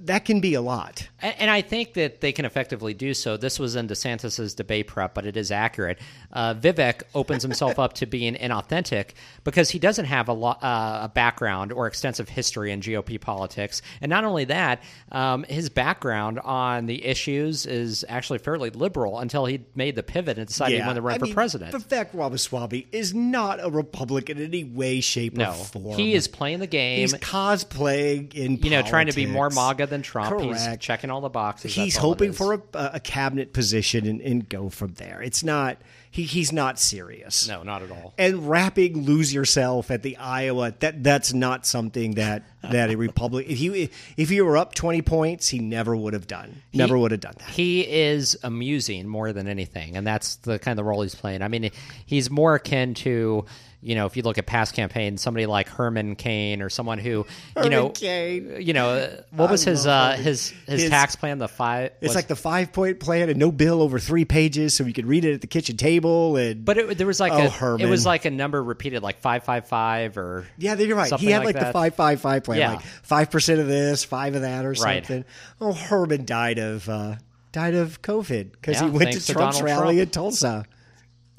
[0.00, 1.08] that can be a lot.
[1.20, 3.38] And, I think that they can effectively do so.
[3.38, 5.98] This was in DeSantis's debate prep, but it is accurate.
[6.30, 9.12] Uh, Vivek opens himself up to being inauthentic
[9.44, 13.80] because he doesn't have a, lo- uh, a background or extensive history in GOP politics.
[14.02, 19.46] And not only that, um, his background on the issues is actually fairly liberal until
[19.46, 21.72] he made the pivot and decided yeah, he wanted to run I for mean, president.
[21.72, 25.96] Vivek Ramaswamy is not a Republican in any way, shape, no, or form.
[25.98, 27.00] He is playing the game.
[27.00, 29.48] He's cosplaying in you know, trying to be more
[29.78, 30.30] MAGA than Trump.
[30.30, 30.60] Correct.
[30.60, 31.74] He's checking all the boxes.
[31.74, 35.22] He's hoping for a, a, cabinet position and, and go from there.
[35.22, 35.78] It's not
[36.10, 37.48] he, he's not serious.
[37.48, 38.14] No, not at all.
[38.18, 43.50] And rapping "Lose Yourself" at the Iowa that that's not something that that a Republican
[43.50, 46.62] if you if you were up twenty points, he never would have done.
[46.72, 47.50] Never he, would have done that.
[47.50, 51.42] He is amusing more than anything, and that's the kind of role he's playing.
[51.42, 51.70] I mean,
[52.06, 53.44] he's more akin to
[53.80, 57.26] you know, if you look at past campaigns, somebody like Herman Cain or someone who,
[57.62, 58.56] you know, Cain.
[58.60, 61.38] you know, what was his uh, his, his, his tax plan?
[61.38, 61.92] The five.
[62.00, 65.06] It's like the five point plan and no bill over three pages, so you could
[65.06, 66.36] read it at the kitchen table.
[66.36, 67.86] And but it, there was like oh, a Herman.
[67.86, 71.12] it was like a number repeated, like five five five or yeah, you're right.
[71.14, 72.70] He had like, like the five five five plan, yeah.
[72.72, 75.18] like five percent of this, five of that, or something.
[75.18, 75.26] Right.
[75.60, 77.16] Oh, Herman died of uh,
[77.52, 79.98] died of COVID because yeah, he went to Trump's to rally Trump.
[79.98, 80.66] in Tulsa.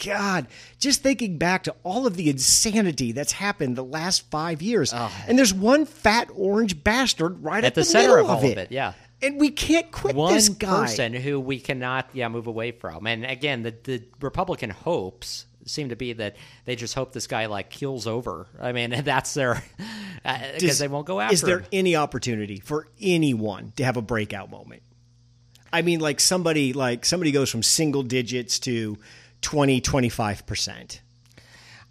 [0.03, 0.47] God,
[0.79, 5.11] just thinking back to all of the insanity that's happened the last five years, oh.
[5.27, 8.57] and there's one fat orange bastard right at, the, the, center of all of it.
[8.57, 8.71] it.
[8.71, 10.85] Yeah, and we can't quit one this guy.
[10.85, 13.07] person who we cannot, yeah, move away from.
[13.07, 16.35] And again, the the Republican hopes seem to be that
[16.65, 18.47] they just hope this guy like keels over.
[18.59, 19.63] I mean, that's their
[20.23, 21.33] because uh, they won't go after.
[21.33, 21.67] Is there him.
[21.71, 24.83] any opportunity for anyone to have a breakout moment?
[25.71, 28.97] I mean, like somebody like somebody goes from single digits to
[29.41, 30.99] 20, 25%.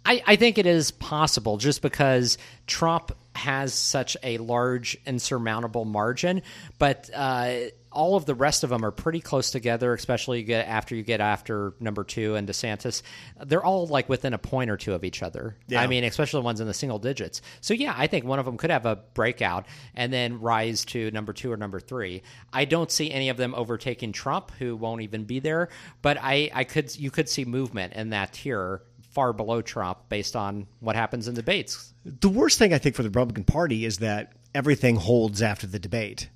[0.05, 2.37] I, I think it is possible just because
[2.67, 6.41] Trump has such a large insurmountable margin,
[6.77, 7.55] but uh,
[7.91, 11.03] all of the rest of them are pretty close together, especially you get after you
[11.03, 13.01] get after number two and DeSantis.
[13.43, 15.55] They're all like within a point or two of each other.
[15.67, 15.81] Yeah.
[15.81, 17.41] I mean, especially the ones in the single digits.
[17.61, 19.65] So yeah, I think one of them could have a breakout
[19.95, 22.21] and then rise to number two or number three.
[22.53, 25.69] I don't see any of them overtaking Trump, who won't even be there.
[26.01, 30.35] But I, I could you could see movement in that tier far below Trump based
[30.35, 31.93] on what happens in debates.
[32.05, 35.79] The worst thing I think for the Republican Party is that everything holds after the
[35.79, 36.29] debate.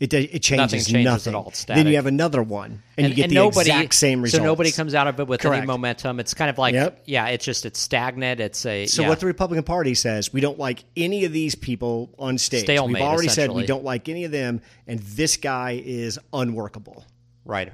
[0.00, 1.04] It, it changes nothing.
[1.04, 1.76] Changes nothing.
[1.76, 4.42] Then you have another one, and, and you get and the nobody, exact same results.
[4.42, 5.58] So nobody comes out of it with Correct.
[5.58, 6.20] any momentum.
[6.20, 7.02] It's kind of like, yep.
[7.04, 8.40] yeah, it's just it's stagnant.
[8.40, 9.10] It's a so yeah.
[9.10, 10.32] what the Republican Party says.
[10.32, 12.62] We don't like any of these people on stage.
[12.62, 17.04] Stalemate, We've already said we don't like any of them, and this guy is unworkable.
[17.44, 17.70] Right.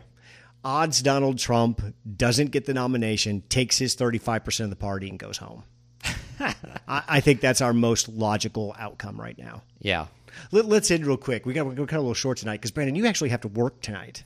[0.67, 1.81] Odds Donald Trump
[2.17, 5.63] doesn't get the nomination, takes his thirty five percent of the party, and goes home.
[6.41, 6.55] I,
[6.89, 9.63] I think that's our most logical outcome right now.
[9.79, 10.07] Yeah.
[10.51, 11.47] Let, us end real quick.
[11.47, 13.81] We got kind of a little short tonight because Brandon, you actually have to work
[13.81, 14.25] tonight.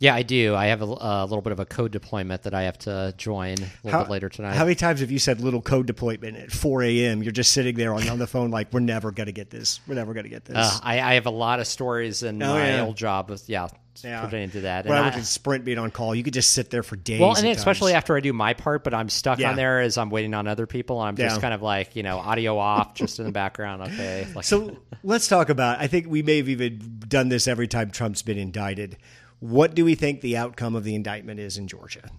[0.00, 0.56] Yeah, I do.
[0.56, 3.54] I have a, a, little bit of a code deployment that I have to join
[3.54, 4.54] a little how, bit later tonight.
[4.54, 7.22] How many times have you said little code deployment at 4 a.m.?
[7.22, 9.80] You're just sitting there on, on the phone like, we're never going to get this.
[9.86, 10.56] We're never going to get this.
[10.56, 12.82] Uh, I, I, have a lot of stories in oh, my yeah.
[12.82, 13.30] old job.
[13.30, 13.68] With, yeah,
[14.04, 14.24] yeah.
[14.24, 14.84] pertaining to that.
[14.84, 16.96] When and I went to Sprint being on call, you could just sit there for
[16.96, 17.20] days.
[17.20, 19.50] Well, and especially after I do my part, but I'm stuck yeah.
[19.50, 21.00] on there as I'm waiting on other people.
[21.00, 21.40] I'm just yeah.
[21.40, 23.82] kind of like, you know, audio off, just in the background.
[23.82, 24.26] Okay.
[24.34, 27.90] Like, so let's talk about, I think we may have even done this every time
[27.90, 28.96] Trump's been indicted.
[29.40, 32.10] What do we think the outcome of the indictment is in Georgia?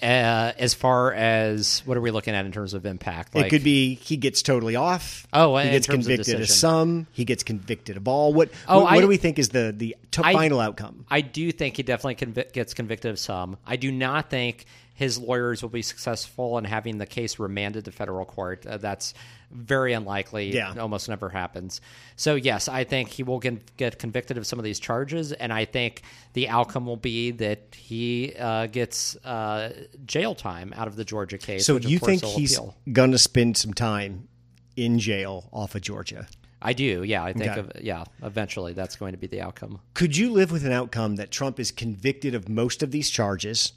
[0.00, 3.34] Uh, as far as what are we looking at in terms of impact?
[3.34, 5.26] Like, it could be he gets totally off.
[5.32, 7.08] Oh, he gets convicted of, of, some.
[7.12, 8.32] He gets convicted of all.
[8.32, 8.50] What?
[8.68, 11.04] Oh, what, what do we think is the the t- I, final outcome?
[11.10, 13.56] I do think he definitely conv- gets convicted of some.
[13.66, 14.66] I do not think
[14.98, 18.66] his lawyers will be successful in having the case remanded to federal court.
[18.66, 19.14] Uh, that's
[19.52, 20.52] very unlikely.
[20.52, 20.72] Yeah.
[20.72, 21.80] It almost never happens.
[22.16, 25.30] So, yes, I think he will get, get convicted of some of these charges.
[25.30, 29.72] And I think the outcome will be that he uh, gets uh,
[30.04, 31.64] jail time out of the Georgia case.
[31.64, 32.58] So, you think he's
[32.92, 34.26] going to spend some time
[34.74, 36.26] in jail off of Georgia?
[36.60, 37.22] I do, yeah.
[37.22, 37.60] I think, okay.
[37.60, 39.78] of, yeah, eventually that's going to be the outcome.
[39.94, 43.74] Could you live with an outcome that Trump is convicted of most of these charges?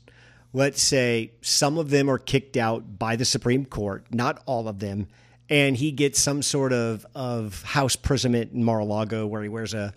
[0.54, 4.80] Let's say some of them are kicked out by the Supreme Court, not all of
[4.80, 5.08] them,
[5.50, 9.94] and he gets some sort of, of house imprisonment in Mar-a-Lago where he wears a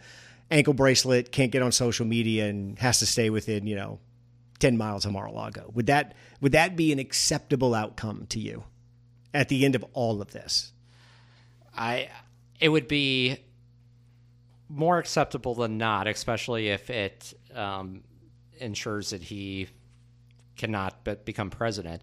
[0.50, 3.98] ankle bracelet, can't get on social media, and has to stay within you know
[4.58, 5.70] ten miles of Mar-a-Lago.
[5.74, 8.64] Would that would that be an acceptable outcome to you
[9.32, 10.72] at the end of all of this?
[11.76, 12.08] I
[12.60, 13.38] it would be
[14.68, 18.02] more acceptable than not, especially if it um,
[18.58, 19.68] ensures that he
[20.56, 22.02] cannot but become president.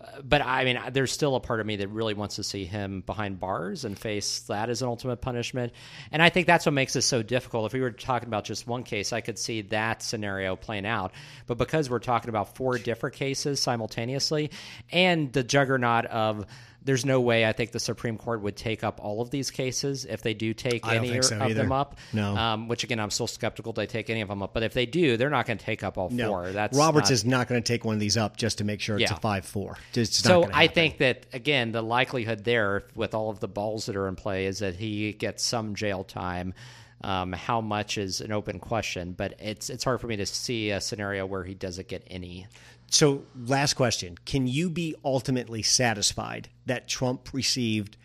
[0.00, 2.64] Uh, but I mean, there's still a part of me that really wants to see
[2.64, 5.72] him behind bars and face that as an ultimate punishment.
[6.10, 7.66] And I think that's what makes this so difficult.
[7.66, 11.12] If we were talking about just one case, I could see that scenario playing out.
[11.46, 14.50] But because we're talking about four different cases simultaneously
[14.90, 16.46] and the juggernaut of
[16.82, 20.04] there's no way I think the Supreme Court would take up all of these cases
[20.04, 21.54] if they do take I any so of either.
[21.54, 21.98] them up.
[22.12, 24.54] No, um, which again I'm still skeptical they take any of them up.
[24.54, 26.28] But if they do, they're not going to take up all no.
[26.28, 26.50] four.
[26.52, 28.80] That's Roberts not, is not going to take one of these up just to make
[28.80, 29.16] sure it's Yeah.
[29.16, 29.76] a five four.
[30.04, 34.08] So I think that again the likelihood there with all of the balls that are
[34.08, 36.54] in play is that he gets some jail time.
[37.02, 40.70] Um, how much is an open question, but it's it's hard for me to see
[40.70, 42.46] a scenario where he doesn't get any.
[42.92, 47.96] So, last question: Can you be ultimately satisfied that Trump received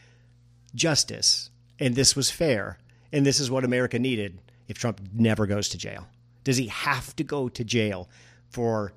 [0.73, 2.77] justice and this was fair
[3.13, 6.07] and this is what America needed if Trump never goes to jail?
[6.43, 8.09] Does he have to go to jail
[8.49, 8.93] for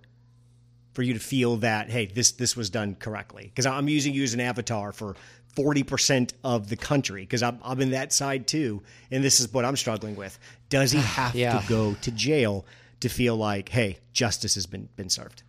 [0.92, 3.44] for you to feel that hey, this this was done correctly?
[3.44, 5.16] Because I'm using you as an avatar for.
[5.56, 8.80] 40% of the country because I'm, I'm in that side too
[9.10, 11.58] and this is what i'm struggling with does he have Yeah.
[11.58, 12.64] to go to jail
[13.00, 15.42] to feel like hey justice has been been served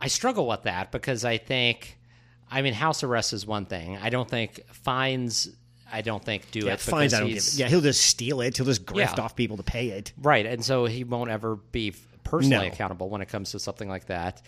[0.00, 1.98] I struggle with that because I think,
[2.50, 3.96] I mean, house arrest is one thing.
[3.98, 5.48] I don't think fines.
[5.92, 6.80] I don't think do Yeah, it.
[6.80, 7.12] fines.
[7.12, 7.38] because I don't give.
[7.38, 7.54] It.
[7.54, 8.56] Yeah, he'll just steal it.
[8.56, 9.24] He'll just grift Yeah.
[9.24, 10.12] off people to pay it.
[10.20, 11.94] Right, and so he won't ever be
[12.24, 12.72] personally No.
[12.72, 14.40] accountable when it comes to something like that.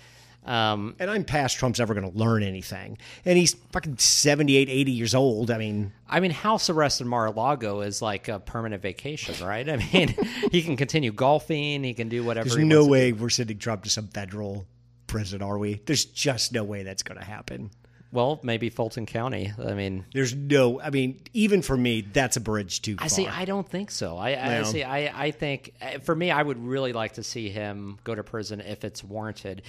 [0.44, 2.98] Um, And I'm past Trump's ever going to learn anything.
[3.24, 5.52] And he's fucking 78, 80 years old.
[5.52, 9.68] I mean, I mean, house arrest in Mar-a-Lago is like a permanent vacation, right?
[9.68, 10.08] I mean,
[10.50, 12.48] he can continue golfing, he can do whatever.
[12.48, 14.66] there's he no way we're sending Trump to some federal
[15.12, 15.80] prison, are we?
[15.86, 17.70] There's just no way that's going to happen.
[18.12, 19.52] Well, maybe Fulton County.
[19.58, 20.80] I mean, There's no.
[20.82, 23.06] I mean, even for me, that's a bridge too far.
[23.06, 23.26] I see.
[23.26, 24.18] I don't think so.
[24.18, 24.82] I, I see.
[24.84, 28.22] I, I think uh, for me, I would really like to see him go to
[28.22, 29.62] prison if it's warranted.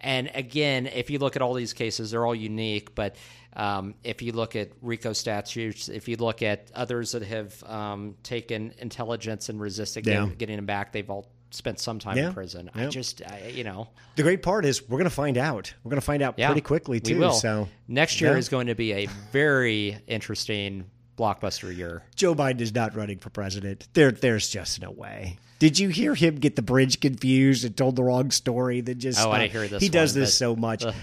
[0.00, 2.94] And again, if you look at all these cases, they're all unique.
[2.94, 3.16] But
[3.54, 8.16] um, if you look at RICO statutes, if you look at others that have um,
[8.22, 10.20] taken intelligence and resisted Yeah.
[10.22, 12.28] getting, getting them back, they've all spent some time Yeah.
[12.28, 12.70] in prison.
[12.74, 15.72] I just, I, you know, the great part is we're going to find out.
[15.82, 17.32] We're going to find out yeah, pretty quickly too.
[17.32, 18.38] So next year Yeah.
[18.38, 20.84] is going to be a very interesting
[21.18, 22.02] blockbuster year.
[22.16, 23.88] Joe Biden is not running for president.
[23.92, 25.38] There, there's just no way.
[25.58, 28.80] Did you hear him get the bridge confused and told the wrong story?
[28.80, 30.84] That just Oh, I uh, didn't hear this He does this but- so much.
[30.84, 30.94] Ugh.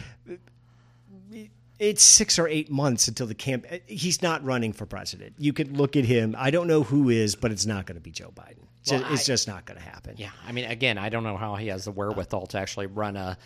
[1.80, 3.66] It's six or eight months until the camp.
[3.86, 5.36] He's not running for president.
[5.38, 6.36] You could look at him.
[6.38, 8.64] I don't know who is, but it's not going to be Joe Biden.
[8.82, 10.16] It's, Well, just, it's I- just not going to happen.
[10.18, 13.16] Yeah, I mean, again, I don't know how he has the wherewithal to actually run
[13.16, 13.38] a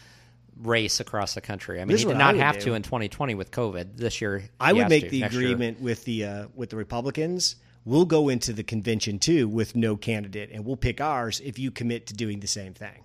[0.61, 1.81] race across the country.
[1.81, 2.61] I mean, he did not have do.
[2.65, 3.97] to in 2020 with COVID.
[3.97, 5.43] This year, I would make to, the next year.
[5.43, 7.55] agreement with the uh, with the Republicans.
[7.83, 11.71] We'll go into the convention too with no candidate, and we'll pick ours if you
[11.71, 13.03] commit to doing the same thing.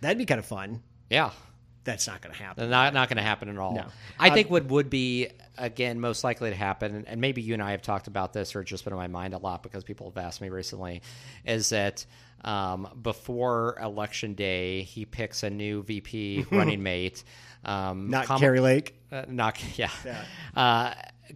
[0.00, 0.82] That'd be kind of fun.
[1.10, 1.32] Yeah,
[1.84, 2.68] That's not going to happen.
[2.70, 3.74] not not going to happen at all.
[3.74, 3.86] No.
[4.18, 7.70] I think what would be again most likely to happen, and- maybe you and I
[7.72, 10.10] have talked about this, or it's just been in my mind a lot because people
[10.10, 11.02] have asked me recently,
[11.44, 12.04] is that.
[12.42, 17.22] Um, before election day, he picks a new VP running mate.
[17.66, 18.94] Um, Not Kam- Kari Lake.
[19.12, 19.90] Uh, not yeah.
[20.56, 20.94] Uh,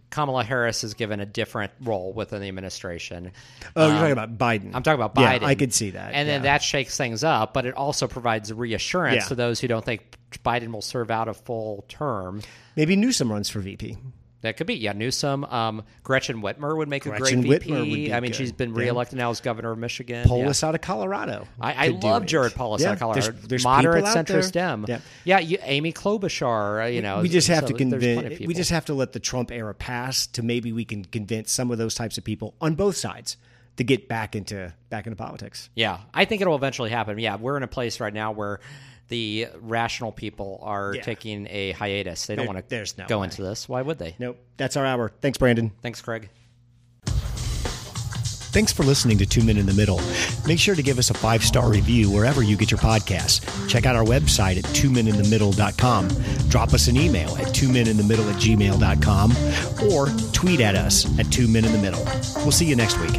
[0.09, 3.31] Kamala Harris is given a different role within the administration.
[3.75, 4.71] Oh, you're talking um, about Biden.
[4.73, 5.43] I'm talking about Yeah, Biden.
[5.43, 6.13] I could see that.
[6.13, 6.53] And then yeah.
[6.53, 9.27] that shakes things up, but it also provides reassurance Yeah.
[9.29, 12.41] to those who don't think Biden will serve out a full term.
[12.75, 13.97] maybe Newsom runs for VP.
[14.45, 15.43] That could be, yeah, Newsom.
[15.45, 17.47] Um, Gretchen Whitmer would make a great VP.
[17.49, 18.37] Whitmer would be I mean, good.
[18.37, 18.79] she's been Yeah.
[18.81, 20.27] reelected now as governor of Michigan.
[20.27, 21.47] Polis out of Colorado.
[21.59, 22.25] I, I love.
[22.25, 23.21] Jared Polis Yeah, out of Colorado.
[23.31, 24.39] There's, there's Moderate people out there.
[24.41, 24.85] centrist Dem.
[24.87, 24.99] Yeah.
[25.23, 26.83] Yeah, you, Amy Klobuchar.
[26.83, 28.47] uh, You know, we just have so to there's plenty of convince.
[28.47, 31.71] We just have to let the Trump era pass to maybe we can convince some
[31.71, 33.37] of those types of people on both sides
[33.77, 35.69] to get back into back into politics.
[35.75, 37.19] Yeah, I think it'll eventually happen.
[37.19, 38.59] Yeah, we're in a place right now where
[39.07, 41.01] the rational people are Yeah.
[41.03, 42.25] taking a hiatus.
[42.25, 43.25] They don't want to there's no go way.
[43.25, 43.67] into this.
[43.69, 44.15] Why would they?
[44.19, 44.37] Nope.
[44.57, 45.11] That's our hour.
[45.21, 45.71] Thanks, Brandon.
[45.81, 46.29] Thanks, Craig.
[48.55, 49.99] Thanks for listening to Two Men in the Middle.
[50.47, 53.41] Make sure to give us a five star review wherever you get your podcasts.
[53.67, 56.07] Check out our website at twomeninthemiddle.com.
[56.49, 61.65] Drop us an email at twomeninthemiddle at gmail.com or tweet at us at two men
[61.65, 62.03] in the middle.
[62.43, 63.15] We'll see you next week.